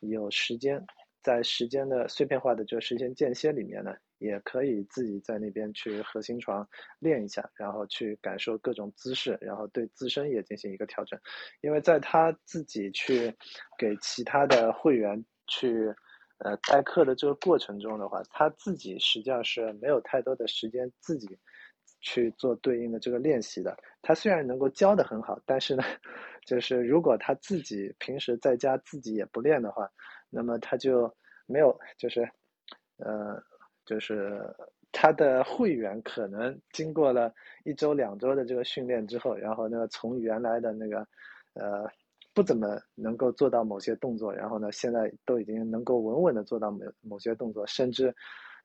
[0.00, 0.80] 有时间，
[1.22, 3.92] 在时间的碎片化的就时间间歇里面呢。
[4.18, 6.66] 也可以自己在那边去核心床
[7.00, 11.20] 练一下，然后去感受各种姿势，然后对自身也进行一个调整。
[11.60, 13.30] 因为在他自己去
[13.76, 15.94] 给其他的会员去
[16.38, 21.38] 呃代课的这个过程中的话，他自己实际上是没有太多的时间自己
[22.00, 23.76] 去做对应的这个练习的。
[24.02, 25.82] 他虽然能够教的很好，但是呢，
[26.46, 29.90] 就是如果他自己平时在家自己也不练的话，
[30.30, 31.14] 那么他就
[31.46, 32.28] 没有就是
[32.98, 33.42] 呃。
[33.86, 34.42] 就是
[34.90, 37.32] 他的会员可能经过了
[37.62, 41.06] 一周两周的这个训练之后，然后呢，从原来的那个
[41.54, 41.88] 呃
[42.36, 48.14] 不怎么能够做到某些动作，然后呢，现在都已经能够稳稳的做到某某些动作，甚至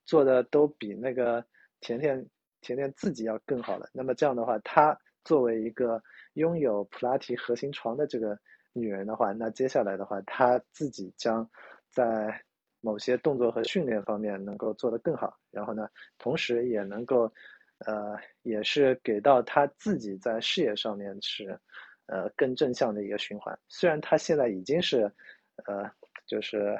[0.04, 1.42] 做的都比那个
[1.80, 2.22] 甜甜
[2.60, 3.88] 甜甜自己要更好了。
[3.94, 4.94] 那么这样的话，她
[5.24, 6.02] 作为一个
[6.34, 8.38] 拥有普拉提核心床的这个
[8.74, 11.48] 女人的话，那接下来的话，她自己将
[11.90, 12.42] 在。
[12.84, 17.32] 某些动作和训练方面能够做得更好，然后呢，同时也能够，
[17.86, 21.56] 呃，也是给到她自己在事业上面是，
[22.06, 23.58] 呃，更正向的一个循环。
[23.68, 25.10] 虽然他现在已经是，
[25.66, 25.90] 呃，
[26.26, 26.78] 就是，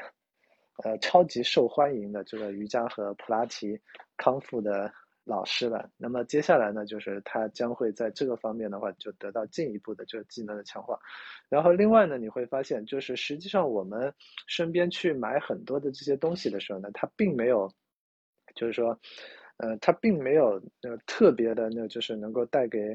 [0.85, 3.81] 呃，超级受欢迎的这个瑜伽和普拉提
[4.17, 4.93] 康复的。
[5.25, 10.99] 老师了，那么接下来呢，就是他将会在这个方面的话，就得到进一步的这个技能的强化。
[11.49, 14.13] 然后另外呢，你会发现，就是实际上我们
[14.49, 17.73] 身边去买很多的这些东西的时候呢，它并没有，
[18.57, 18.99] 就是说，
[19.59, 22.93] 呃，它并没有呃特别的那，就是能够带给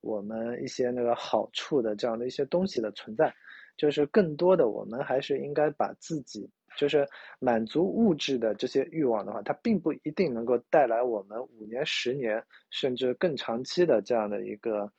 [0.00, 3.34] 我们一些那个好处的这样的一些东西的存在。
[3.76, 6.50] 就是更多的，我们还是应该把自己。
[6.76, 7.06] 就是
[7.40, 14.90] 满足物质的这些欲望的话，它并不一定能够带来我们五年、十年甚至更长期的这样的一个，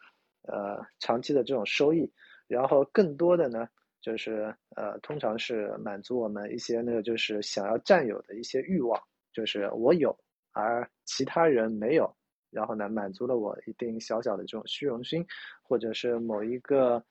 [0.44, 2.12] 呃，长期的这种收益。
[2.48, 3.68] 然后更多的呢，
[4.02, 10.14] 就是呃，通常是满足我们一些那个就是想要占有的一些欲望，就是我有
[10.52, 12.14] 而其他人没有，
[12.52, 15.26] 然后呢，满足了我一定小小的这种虚荣心，
[15.64, 17.04] 或者是某一个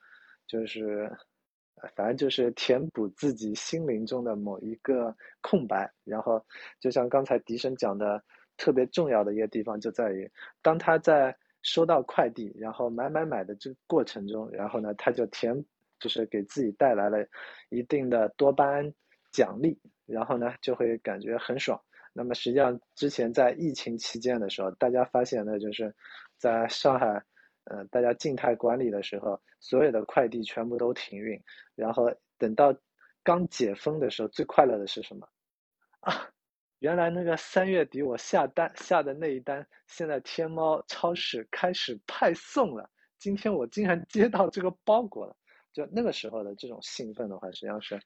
[0.47, 1.11] 就是。
[1.97, 6.45] 反正就是填补自己心灵中的某一个空白，然后
[6.79, 8.23] 就像刚才笛声讲的，
[8.59, 10.31] 特别重要的一个地方就在于，
[10.61, 15.65] 当他在收到快递，然后买买买的这个过程中，然后呢，他就填，
[15.99, 17.27] 就是给自己带来了
[17.71, 18.93] 一定的多巴胺
[19.33, 21.81] 奖励，然后呢，就会感觉很爽。
[22.13, 25.95] 那么实际上之前在疫情期间的时候，大家发现呢，就是
[26.37, 27.23] 在上海。
[27.65, 31.41] 呃，大家静态管理的时候，所有的快递全部都停运，
[31.77, 32.75] 然后等到
[33.23, 35.29] 刚解封的时候，最快乐的是什么？
[36.01, 36.29] 啊，
[36.81, 42.91] 原来那个三月底我下单下的那一单，现在天猫超市开始派送了。
[43.19, 45.37] 今天我竟然 接到这个包裹了，
[45.73, 48.01] 就那个时候的这种兴奋的话，实际上是，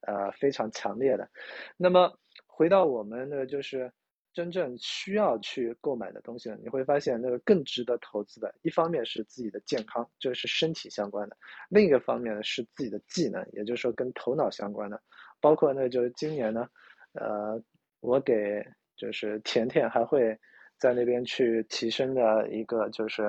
[0.00, 1.30] 呃，非常强烈的。
[1.76, 2.12] 那么
[2.56, 3.92] 回到我们的就是。
[4.36, 11.34] 真正需要去购买的东西呢，你会发现那个更值得投资的，一方面是自己的健康，这是身体相关的；
[11.70, 15.00] 另一个方面呢是自己的技能，也就是说跟头脑相关的。
[15.40, 16.68] 包括呢，就是今年呢，
[17.14, 17.58] 呃，
[18.00, 18.62] 我给
[18.94, 20.38] 就是甜甜还会
[20.78, 23.22] 在那边去提升的一个就是，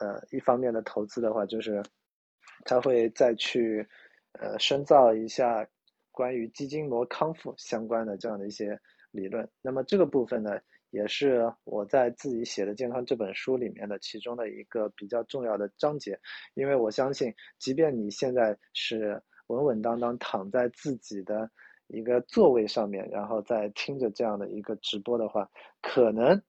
[0.00, 1.80] 呃，一方面的投资的话，就是
[2.64, 3.86] 他会再去
[4.40, 5.64] 呃深造一下
[6.12, 8.78] 关于肌筋膜康复相关的这样的一些。
[9.14, 10.58] 理论，那么这个部分呢，
[10.88, 16.18] 也是我在自己写的《健康》这本书里面的其中的一个比较重要的章节，
[16.54, 21.50] 因为我相信，即便你现在是稳稳当当躺在自己的
[21.88, 25.46] 一个座位上面，然后在听着这样的一个直播的话，
[25.82, 26.42] 可能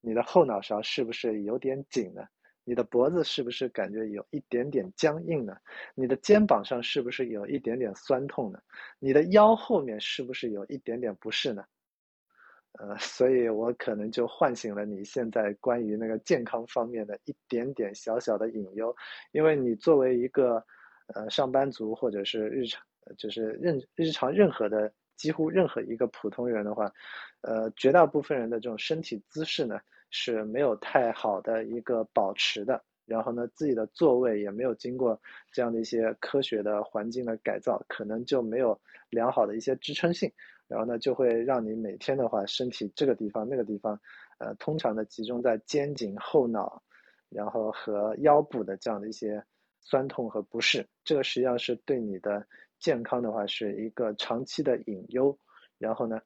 [0.00, 2.22] 你的后脑勺是不是有点紧呢？
[2.64, 5.56] 你的脖子是不是感觉有一点点僵硬呢？
[5.94, 8.58] 你的肩膀上是不是有一点点酸痛呢？
[8.98, 11.64] 你的腰后面是不是有一点点不适呢？
[12.72, 18.92] 呃，所以我可能就唤醒了你现在关于那个健康方面的一点点小小的隐忧，
[19.30, 20.64] 因为你作为一个
[21.14, 22.82] 呃上班族或者是日常
[23.16, 26.90] 就是任日常任何的几乎任何一个普通人的话，
[27.42, 29.78] 呃，绝大部分人的这种身体姿势呢
[30.16, 40.30] 是没有太好的一个保持的，然后呢自己的座位也没有经过这样的一些科学的环境的改造，可能就没有良好的一些支撑性。
[40.68, 44.00] 然后呢，就会让你每天的话，身体这个地方、那个地方，
[44.38, 46.80] 呃，通常的集中在肩颈后脑，
[47.28, 49.44] 然后和腰部的这样的一些
[49.80, 52.46] 酸痛和不适，这个实际上是对你的
[52.78, 55.36] 健康的话是一个长期的隐忧。
[55.76, 56.20] 然后呢，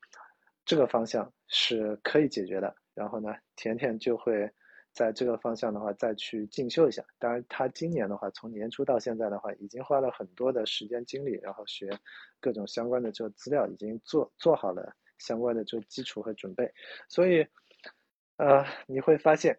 [0.67, 2.75] 这个方向是可以解决的。
[2.99, 4.51] 然后呢，甜甜就会
[4.93, 7.01] 在这个方向的话再去进修一下。
[7.17, 11.89] 当然，他今年的话，从年初到现在的话，已经花了很多的时间精力，然后学
[12.41, 16.69] 各种相关的这个资料，已经做做好了相关的这个基础和准备。
[17.09, 17.47] 所以，
[18.37, 19.57] 呃，你会发现，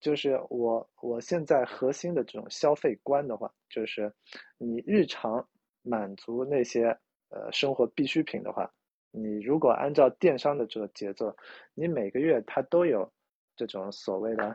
[0.00, 4.14] 就是我我现在核心的这种消费观的话，就是
[4.58, 5.44] 你日常
[5.82, 6.96] 满足那些
[7.30, 8.72] 呃生活必需品的话。
[9.10, 11.34] 你如果按照电商的这个节奏，
[11.74, 13.10] 你每个月它都有
[13.56, 14.48] 这种所谓的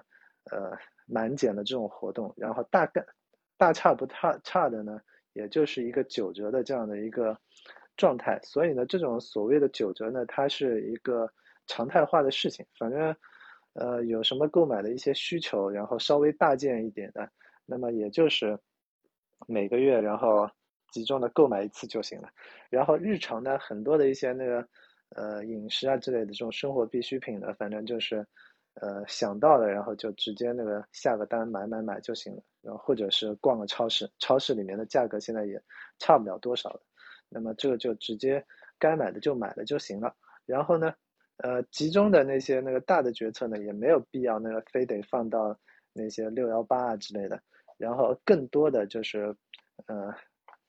[0.52, 0.78] 呃
[1.08, 3.04] 满减的这种活动，然后大概
[3.58, 5.02] 大差不差差的呢，
[5.34, 7.36] 也就是一个九折的这样的一个
[7.98, 8.40] 状态。
[8.44, 11.28] 所以呢，这种所谓的九折呢，它是一个
[11.66, 12.66] 常态化的事情。
[12.78, 13.16] 反正
[13.74, 17.32] 呃有什么购买的一些需求，然后稍微大件一点的，
[17.66, 18.60] 那么也就是
[19.48, 20.50] 每个月然后。
[20.92, 22.30] 集中的购买一次就行了，
[22.70, 24.68] 然后日常呢，很多的一些那个
[25.16, 28.28] 呃饮食啊之类的这种生活必需品呢，反正就是
[28.76, 35.60] 呃想到了，然后就直接那个下个单买买买就行了，然后或者是逛个超市，超市里面的价格现在也
[35.98, 36.82] 差不了多少了，
[37.30, 38.46] 那么这个就直接
[38.78, 40.16] 该买的就买了就行了。
[40.46, 40.94] 然后呢，
[41.38, 45.58] 呃集中的那些那个大的决策呢，也没有必要那个非得放到
[45.94, 47.42] 那些六幺八啊之类的，
[47.78, 49.34] 然后更多的就是
[49.88, 50.14] 呃。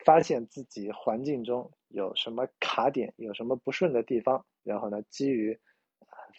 [0.05, 5.59] 发现自己环境中有什么卡点，有什么不顺的地方，然后呢，基于，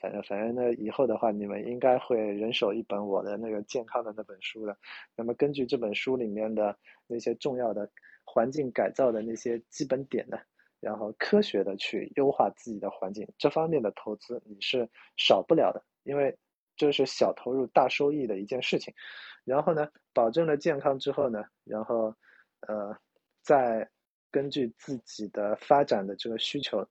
[0.02, 4.78] 反正反正呢，以后的话，你们应该会人手一本我的那个健康的那本书的。
[5.16, 7.90] 那么根据这本书里面的那些重要的
[8.26, 10.38] 环境改造的那些基本点呢，
[10.80, 16.38] 然后科学的去优化自己的环境，这方面的投资你是少不了的，因为
[16.76, 18.94] 这是小投入大收益的一件事情。
[19.46, 22.16] 然后呢，保证了健康之后呢，然后，
[22.68, 22.98] 呃。
[23.44, 23.88] 再
[24.32, 26.84] 根据自己的发展的这个需求，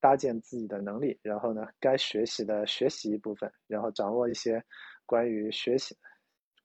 [0.00, 4.64] 搭建自己的能力，然后呢，该学习的学习一部分，然后掌握一些
[5.04, 5.94] 关于学习、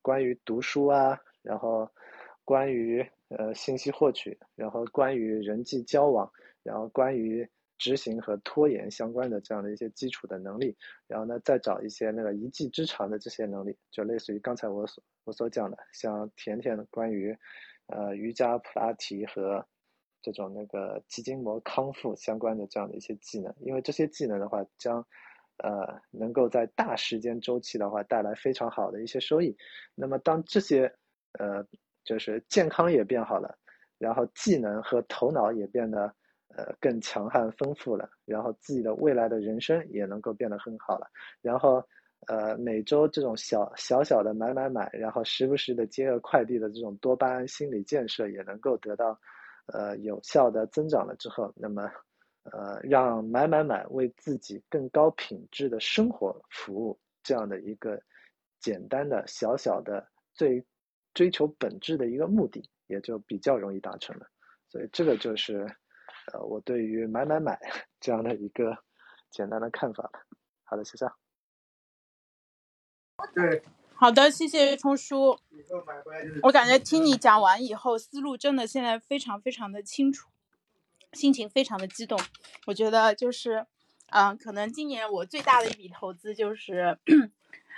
[0.01, 1.87] 关于读书啊，然后
[2.43, 6.31] 关于呃信息获取，然后关于人际交往，
[6.63, 10.75] 然后关于执行和拖延相关的这样的一些基础的能力，
[11.07, 17.37] 然后呢，再找一些那个一技之长的这些能力，就类似于刚才我所我所讲的，像甜甜的关于。
[17.87, 19.65] 呃，瑜伽、普拉提和
[20.21, 25.05] 这种那个肌筋膜康复相关的这样的一些技能，因为这些技能的话，将
[25.57, 29.55] 呃能够在大时间周期的话带来非常好的一些收益。
[29.93, 30.91] 那么，当这些
[31.39, 31.63] 呃
[32.03, 33.55] 就是健康也变好了，
[33.99, 36.11] 然后技能和头脑也变得
[36.55, 41.07] 呃更强悍丰富了，然后自己的未来的人生也能够变得很好了，
[41.41, 41.87] 然后。
[42.27, 49.19] 呃，每周这种小小小的买买买，然后时不时的接个快递的这种多巴胺心理建设也能够得到，
[49.67, 51.89] 呃，有效的增长了之后，那么，
[52.43, 58.01] 呃，让买买买为自己更高品质的生活服务，这样的一个
[58.59, 60.63] 简单的小小的最
[61.13, 64.25] 追求本质的一个目的，也就比较容易达成了。
[64.67, 65.65] 所以这个就是，
[66.33, 67.59] 呃，我对于买买买
[67.99, 68.75] 这样的一个
[69.31, 70.09] 简单的看法。
[70.63, 71.24] 好的，谢谢。
[73.33, 73.61] 对，
[73.95, 75.37] 好的，谢谢冲叔。
[76.43, 80.29] 我感觉听你讲完以后，思路真的现在非常非常的清楚，
[81.11, 82.17] 心情非常的激动。
[82.65, 83.65] 我觉得就是，
[84.11, 86.97] 嗯，可能今年我最大的一笔投资就是，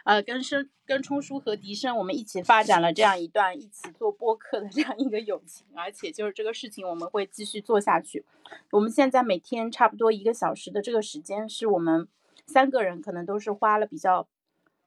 [0.03, 8.25] 呃，跟生跟冲叔和笛声我们一起发展了这样一段一起做播客的这样一个友情，而且就是这个事情我们会继续做下去。
[8.71, 12.07] 我们现在每天差不多一个小时的这个时间，是我们
[12.45, 14.27] 三个人可能都是花了比较。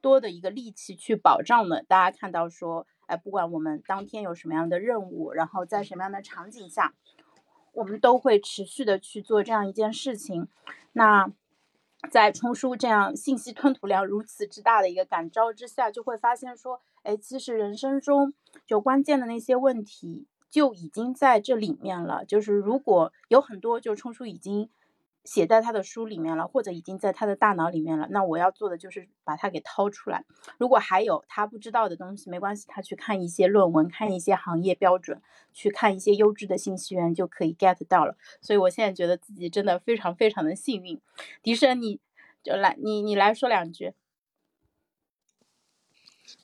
[0.01, 6.95] 多的一个力气去保障的，大家看到说，哎，不管我们当天有什么样的任务，然后在什么样的场景下，
[7.73, 10.49] 我们都会持续的去做这样一件事情。
[10.93, 11.31] 那
[12.11, 18.33] 在冲叔这样信息吞吐量如此之大的一个感召之下，就会发现说，哎，其实人生中
[18.67, 22.25] 就关键的那些问题就已经在这里面了。
[22.25, 24.71] 就是如果有很多，就冲叔已经。
[25.25, 28.09] 写在他的书里面了，或者已经在他的大脑里面了。
[28.11, 30.25] 那我要做的就是把它给掏出来。
[30.59, 35.21] 如果还有他不知道的东西，没关系，他去看一些论文，看一些行业标准，
[35.53, 38.17] 去看一些优质的信息源，就可以 get 到了。
[38.41, 41.01] 所以我现在觉得自己真的非常非常的幸运。
[41.43, 42.01] 迪生，你
[42.43, 43.93] 就来，你你来说两句。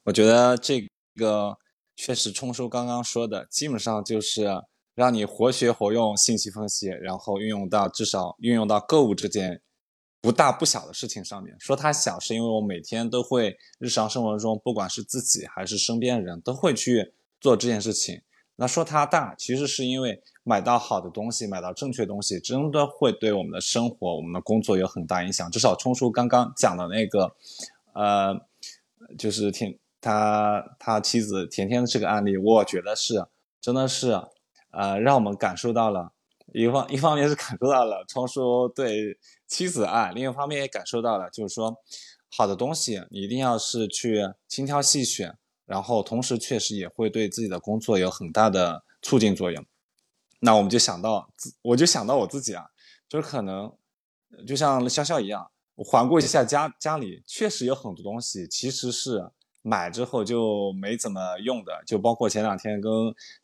[0.04, 1.58] 我觉得这个
[1.94, 4.62] 确实冲叔刚刚说的，基本上就是。
[4.96, 9.60] 让你活学活用信息分析，然后运用到至少运用到购物这件
[10.22, 11.54] 不大不小的事情上面。
[11.60, 18.22] 说它小，是因为我每天都会日常生活中，不管是自己还是身边人都会去做这件事情。
[18.56, 25.50] 那说它大，其实是因为买到好的东西，买到正确东西，真的会对我们的生活、我们的工作有很大影响。
[25.50, 27.36] 至少冲叔刚刚讲的那个，
[27.92, 28.34] 呃，
[29.18, 33.26] 就是田他他妻子甜甜的这个案例，我觉得是
[33.60, 34.18] 真的是，
[34.76, 36.12] 呃，让我们感受到了
[36.52, 41.76] 一方一方面是感受到了冲叔对妻子爱，另一方面也感受到了，就是说
[42.36, 45.36] 好的东西你一定要是去精挑细选。
[45.64, 49.66] 然后，同时确实也会对自己的工作有很大的促进作用。
[50.38, 51.28] 那我们就想到，
[51.60, 52.66] 我就想到我自己啊，
[53.08, 53.76] 就是可能
[54.46, 59.28] 就像潇潇一样，我环顾一下家家里，确实有很多东西其实是
[59.66, 61.82] 买之后就没怎么用的。
[61.86, 62.92] 就包括前两天跟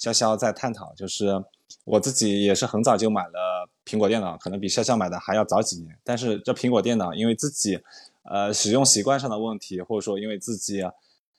[0.00, 1.44] 潇潇在探讨，就是
[1.84, 5.98] 我自己也是很早就买了苹果电脑，可能比潇潇买的还要早几年。
[6.04, 7.80] 但是这苹果电脑因为自己
[8.24, 10.82] 呃使用习惯上的问题，或者说因为自己。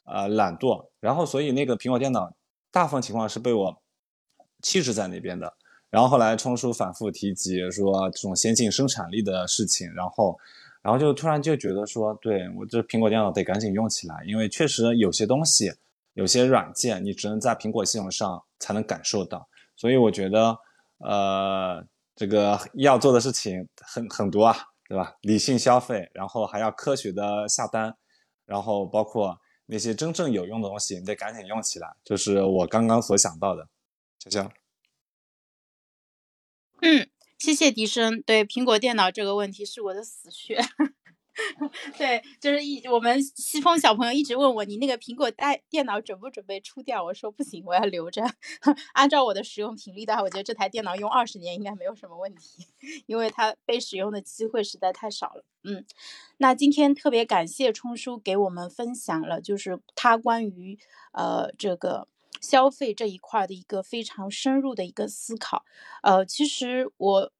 [0.05, 2.29] 啊，懒惰，然后所以那个苹果电脑
[2.69, 3.81] 大部分情况是被我
[4.61, 5.53] 弃置在那边的。
[5.89, 10.37] 然后后来冲叔反复提及说这种先进生产力的事情，然后，
[10.83, 15.71] 然后就突然就觉得说，对我这苹果电脑得赶紧用起来，因为确实有些东西，
[16.13, 19.49] 有些软件你只能在苹果系统上才能感受到。
[19.75, 20.55] 所以我觉得，
[20.99, 21.83] 呃，
[22.15, 24.55] 这个要做的事情很很多啊，
[24.87, 25.15] 对吧？
[25.21, 27.95] 理性消费，然后还要科学的下单，
[28.45, 29.39] 然后包括。
[29.65, 31.87] 那些真正有用的东西，你得赶紧用起来。
[32.03, 33.65] 就是我刚刚所想到的，
[34.19, 34.51] 潇潇。
[36.81, 37.09] 嗯，
[37.43, 38.21] 谢谢笛声。
[38.21, 40.61] 对苹果电脑这个问题是我的死穴。
[41.97, 47.03] 对，就是一我们西风小朋友一直问我，你那个苹果带电脑准不准备出掉？
[47.03, 48.23] 我说不行，我要留着。
[48.93, 52.65] 按照我的使用频率的话，我觉得这台电脑用二十年应该没有什么问题，
[53.07, 55.43] 因为它被使用的机会实在太少了。
[55.65, 55.83] 嗯，
[56.37, 60.79] 那今天特别感谢冲叔给我们分享了，就是他关于
[61.11, 62.07] 呃这个
[62.43, 65.65] 消费这一块的一个非常深入的一个思考。
[66.03, 67.31] 呃，其实我。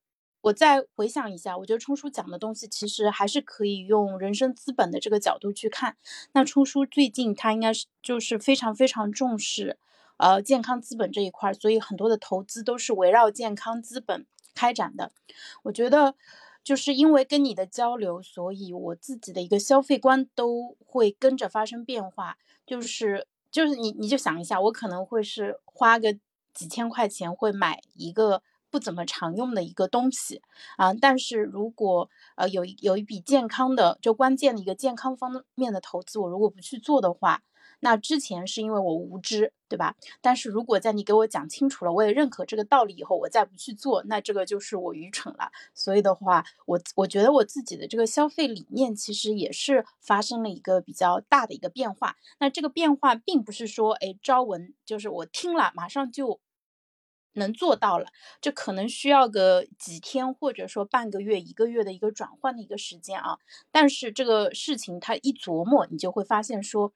[0.44, 5.96] 我再回想一下，我觉得冲叔讲的东西其实还是可以用人生资本的这个角度去看。
[6.34, 9.78] 那冲叔最近他应该是就是非常非常重视，
[10.18, 15.14] 呃，健康资本这一块，所以很多的投资都是围绕健康资本开展的。
[15.64, 16.16] 我觉得
[16.62, 22.38] 就是因为跟你的交流，所以我自己的一个消费观都会跟着发生变化。
[22.66, 26.14] 就是就是你你就想一下，我可能会是花个
[26.54, 28.44] 几千块钱会买一个。
[28.74, 30.42] 不怎么常用的一个东西
[30.78, 37.44] 啊，但是如果呃有有一笔健康的就关键的一个健康方面的投资，我如果不去做的话，
[37.84, 39.96] 那之前是因为我无知，对吧？
[40.22, 45.52] 但是如果在你给我讲清楚了，我也认可这个道理以后，我再不去做，那这个就是我愚蠢了。
[45.76, 52.16] 所以的话，我我觉得我自己的这个消费理念其实也是发生了一个比较大的一个变化。
[52.40, 56.40] 那这个变化并不是说，哎，朝闻就是我听了马上就。
[57.36, 58.06] 能做到了，
[58.42, 63.40] 这可能需要个几天，或者说半个月、一个月的一个转换的一个时间啊。
[63.72, 66.94] 但是这个事情它一琢磨，你就会发现说，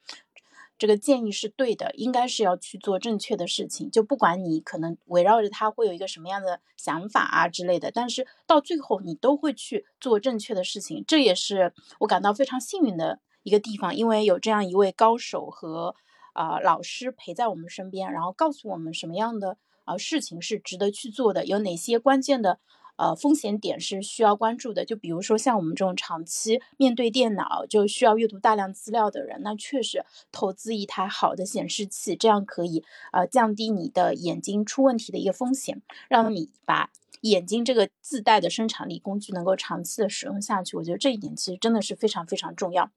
[0.78, 3.90] 这个建议是对的，应该是要去做正确的事情。
[3.90, 11.04] 就不管你可能围绕着它会有一个什么样的想法啊之类的，但是到最后你都会去做正确的事情。
[11.08, 15.96] 这也是我感到非常幸运的一个地方，因为有这样一位高手和
[16.34, 19.58] 啊老师陪在我们身边，然后告诉我们什么样的。
[19.88, 22.60] 啊，事情是值得去做的，有哪些关键的
[22.98, 24.84] 呃风险点是需要关注的？
[24.84, 36.90] 就比如说像我们这种长期面对电脑就需要阅读大量资料的人，那确实投资一台好的显示器，这样可以呃降低你的眼睛出问题的一个风险，让你把
[37.22, 40.78] 眼睛这个自带的生产力工具能够长期的使用下去。
[40.78, 42.92] 我觉得这一点其实真的是非常非常重要。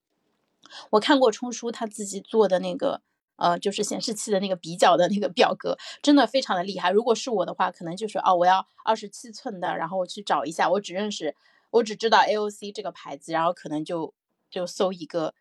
[0.90, 3.02] 我看过冲叔他自己做的那个。
[3.40, 6.90] 呃，就是显示器的那个比较的那个表格，真的非常的厉害。
[6.90, 11.34] 如果是我的话，可能就是哦，我要二十七寸的，然后我去找一下，我只认识，
[11.70, 14.14] 我只知道 AOC 这个牌子，然后可能就
[14.50, 15.34] 就搜一个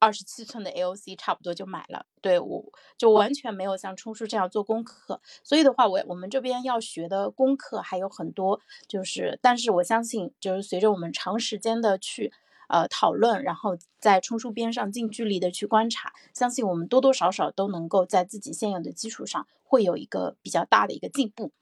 [0.00, 2.06] 二十七寸的 AOC，差不多就买了。
[2.20, 2.64] 对我
[2.98, 12.32] 就完全没有像冲叔这样做功课，所以的话，我我们这边要学的功课还有很多，就是但是我相信，就是随着我们长时间的去。
[12.68, 21.52] 呃，讨论，然后在冲叔边上近距离的去观察，相信我们多多少少都能够在自己现有的基础上会有一个比较大的一个进步。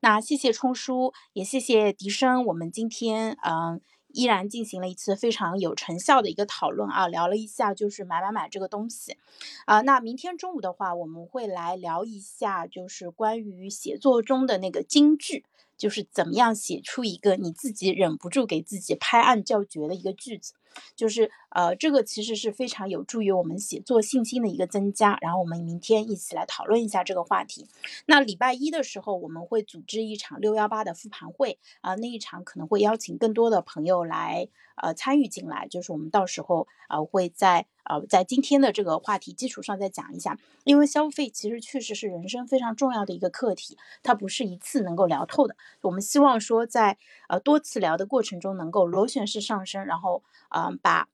[0.00, 9.16] 那谢谢冲叔，也谢谢笛声，我们今天嗯依然进行了一次非常有成效的一个讨论啊，聊了一下就是买买买这个东西
[9.64, 9.80] 啊。
[9.80, 15.44] 那明天中午的话，我们会来聊一下就是关于写作中的那个金句。
[15.82, 20.52] 就是怎么样写出一个你自己忍不住给自己拍案叫绝的一个句子。
[20.96, 25.18] 就是呃，这个其实是非常有助于我们写作信心的一个增加。
[25.20, 27.66] 然后我们明天一起来讨论一下这个话题。
[28.06, 35.66] 那礼拜一的时候，我们会组织一场六幺八的复盘会啊，那一场可能会邀请更多的朋友来呃参与进来。
[35.68, 45.54] 就是我们到时候呃会在呃在今天的这个话题基础上再讲一下，因为消费其实确实是人生非常重要的一个课题，它不是一次能够聊透的。
[45.82, 46.96] 我们希望说在
[47.28, 50.61] 呃多次聊的过程中，能够螺旋式上升，然后啊。
[50.62, 51.08] 嗯，把，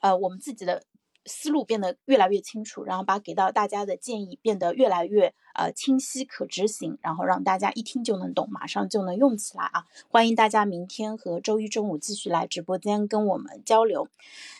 [0.00, 0.82] 呃，我们自己的
[1.24, 9.86] 思路变得越来越清楚，然后把给到大家的建议变得越来越呃清晰可执行，然后让大家一听就能懂，马上就能用起来啊！
[10.08, 14.08] 欢迎大家明天和周一中午继续来直播间跟我们交流。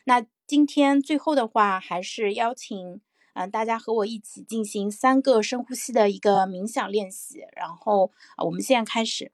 [0.04, 3.00] 那今天最后的话，还是邀请
[3.34, 8.12] 嗯大家和我一起进行三个深呼吸的一个冥想练习，然后
[8.44, 9.32] 我们现在开始。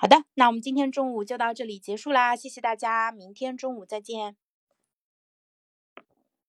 [0.00, 4.34] 好的，那我们今天中午就到这里结束啦，谢谢大家，明天中午再见。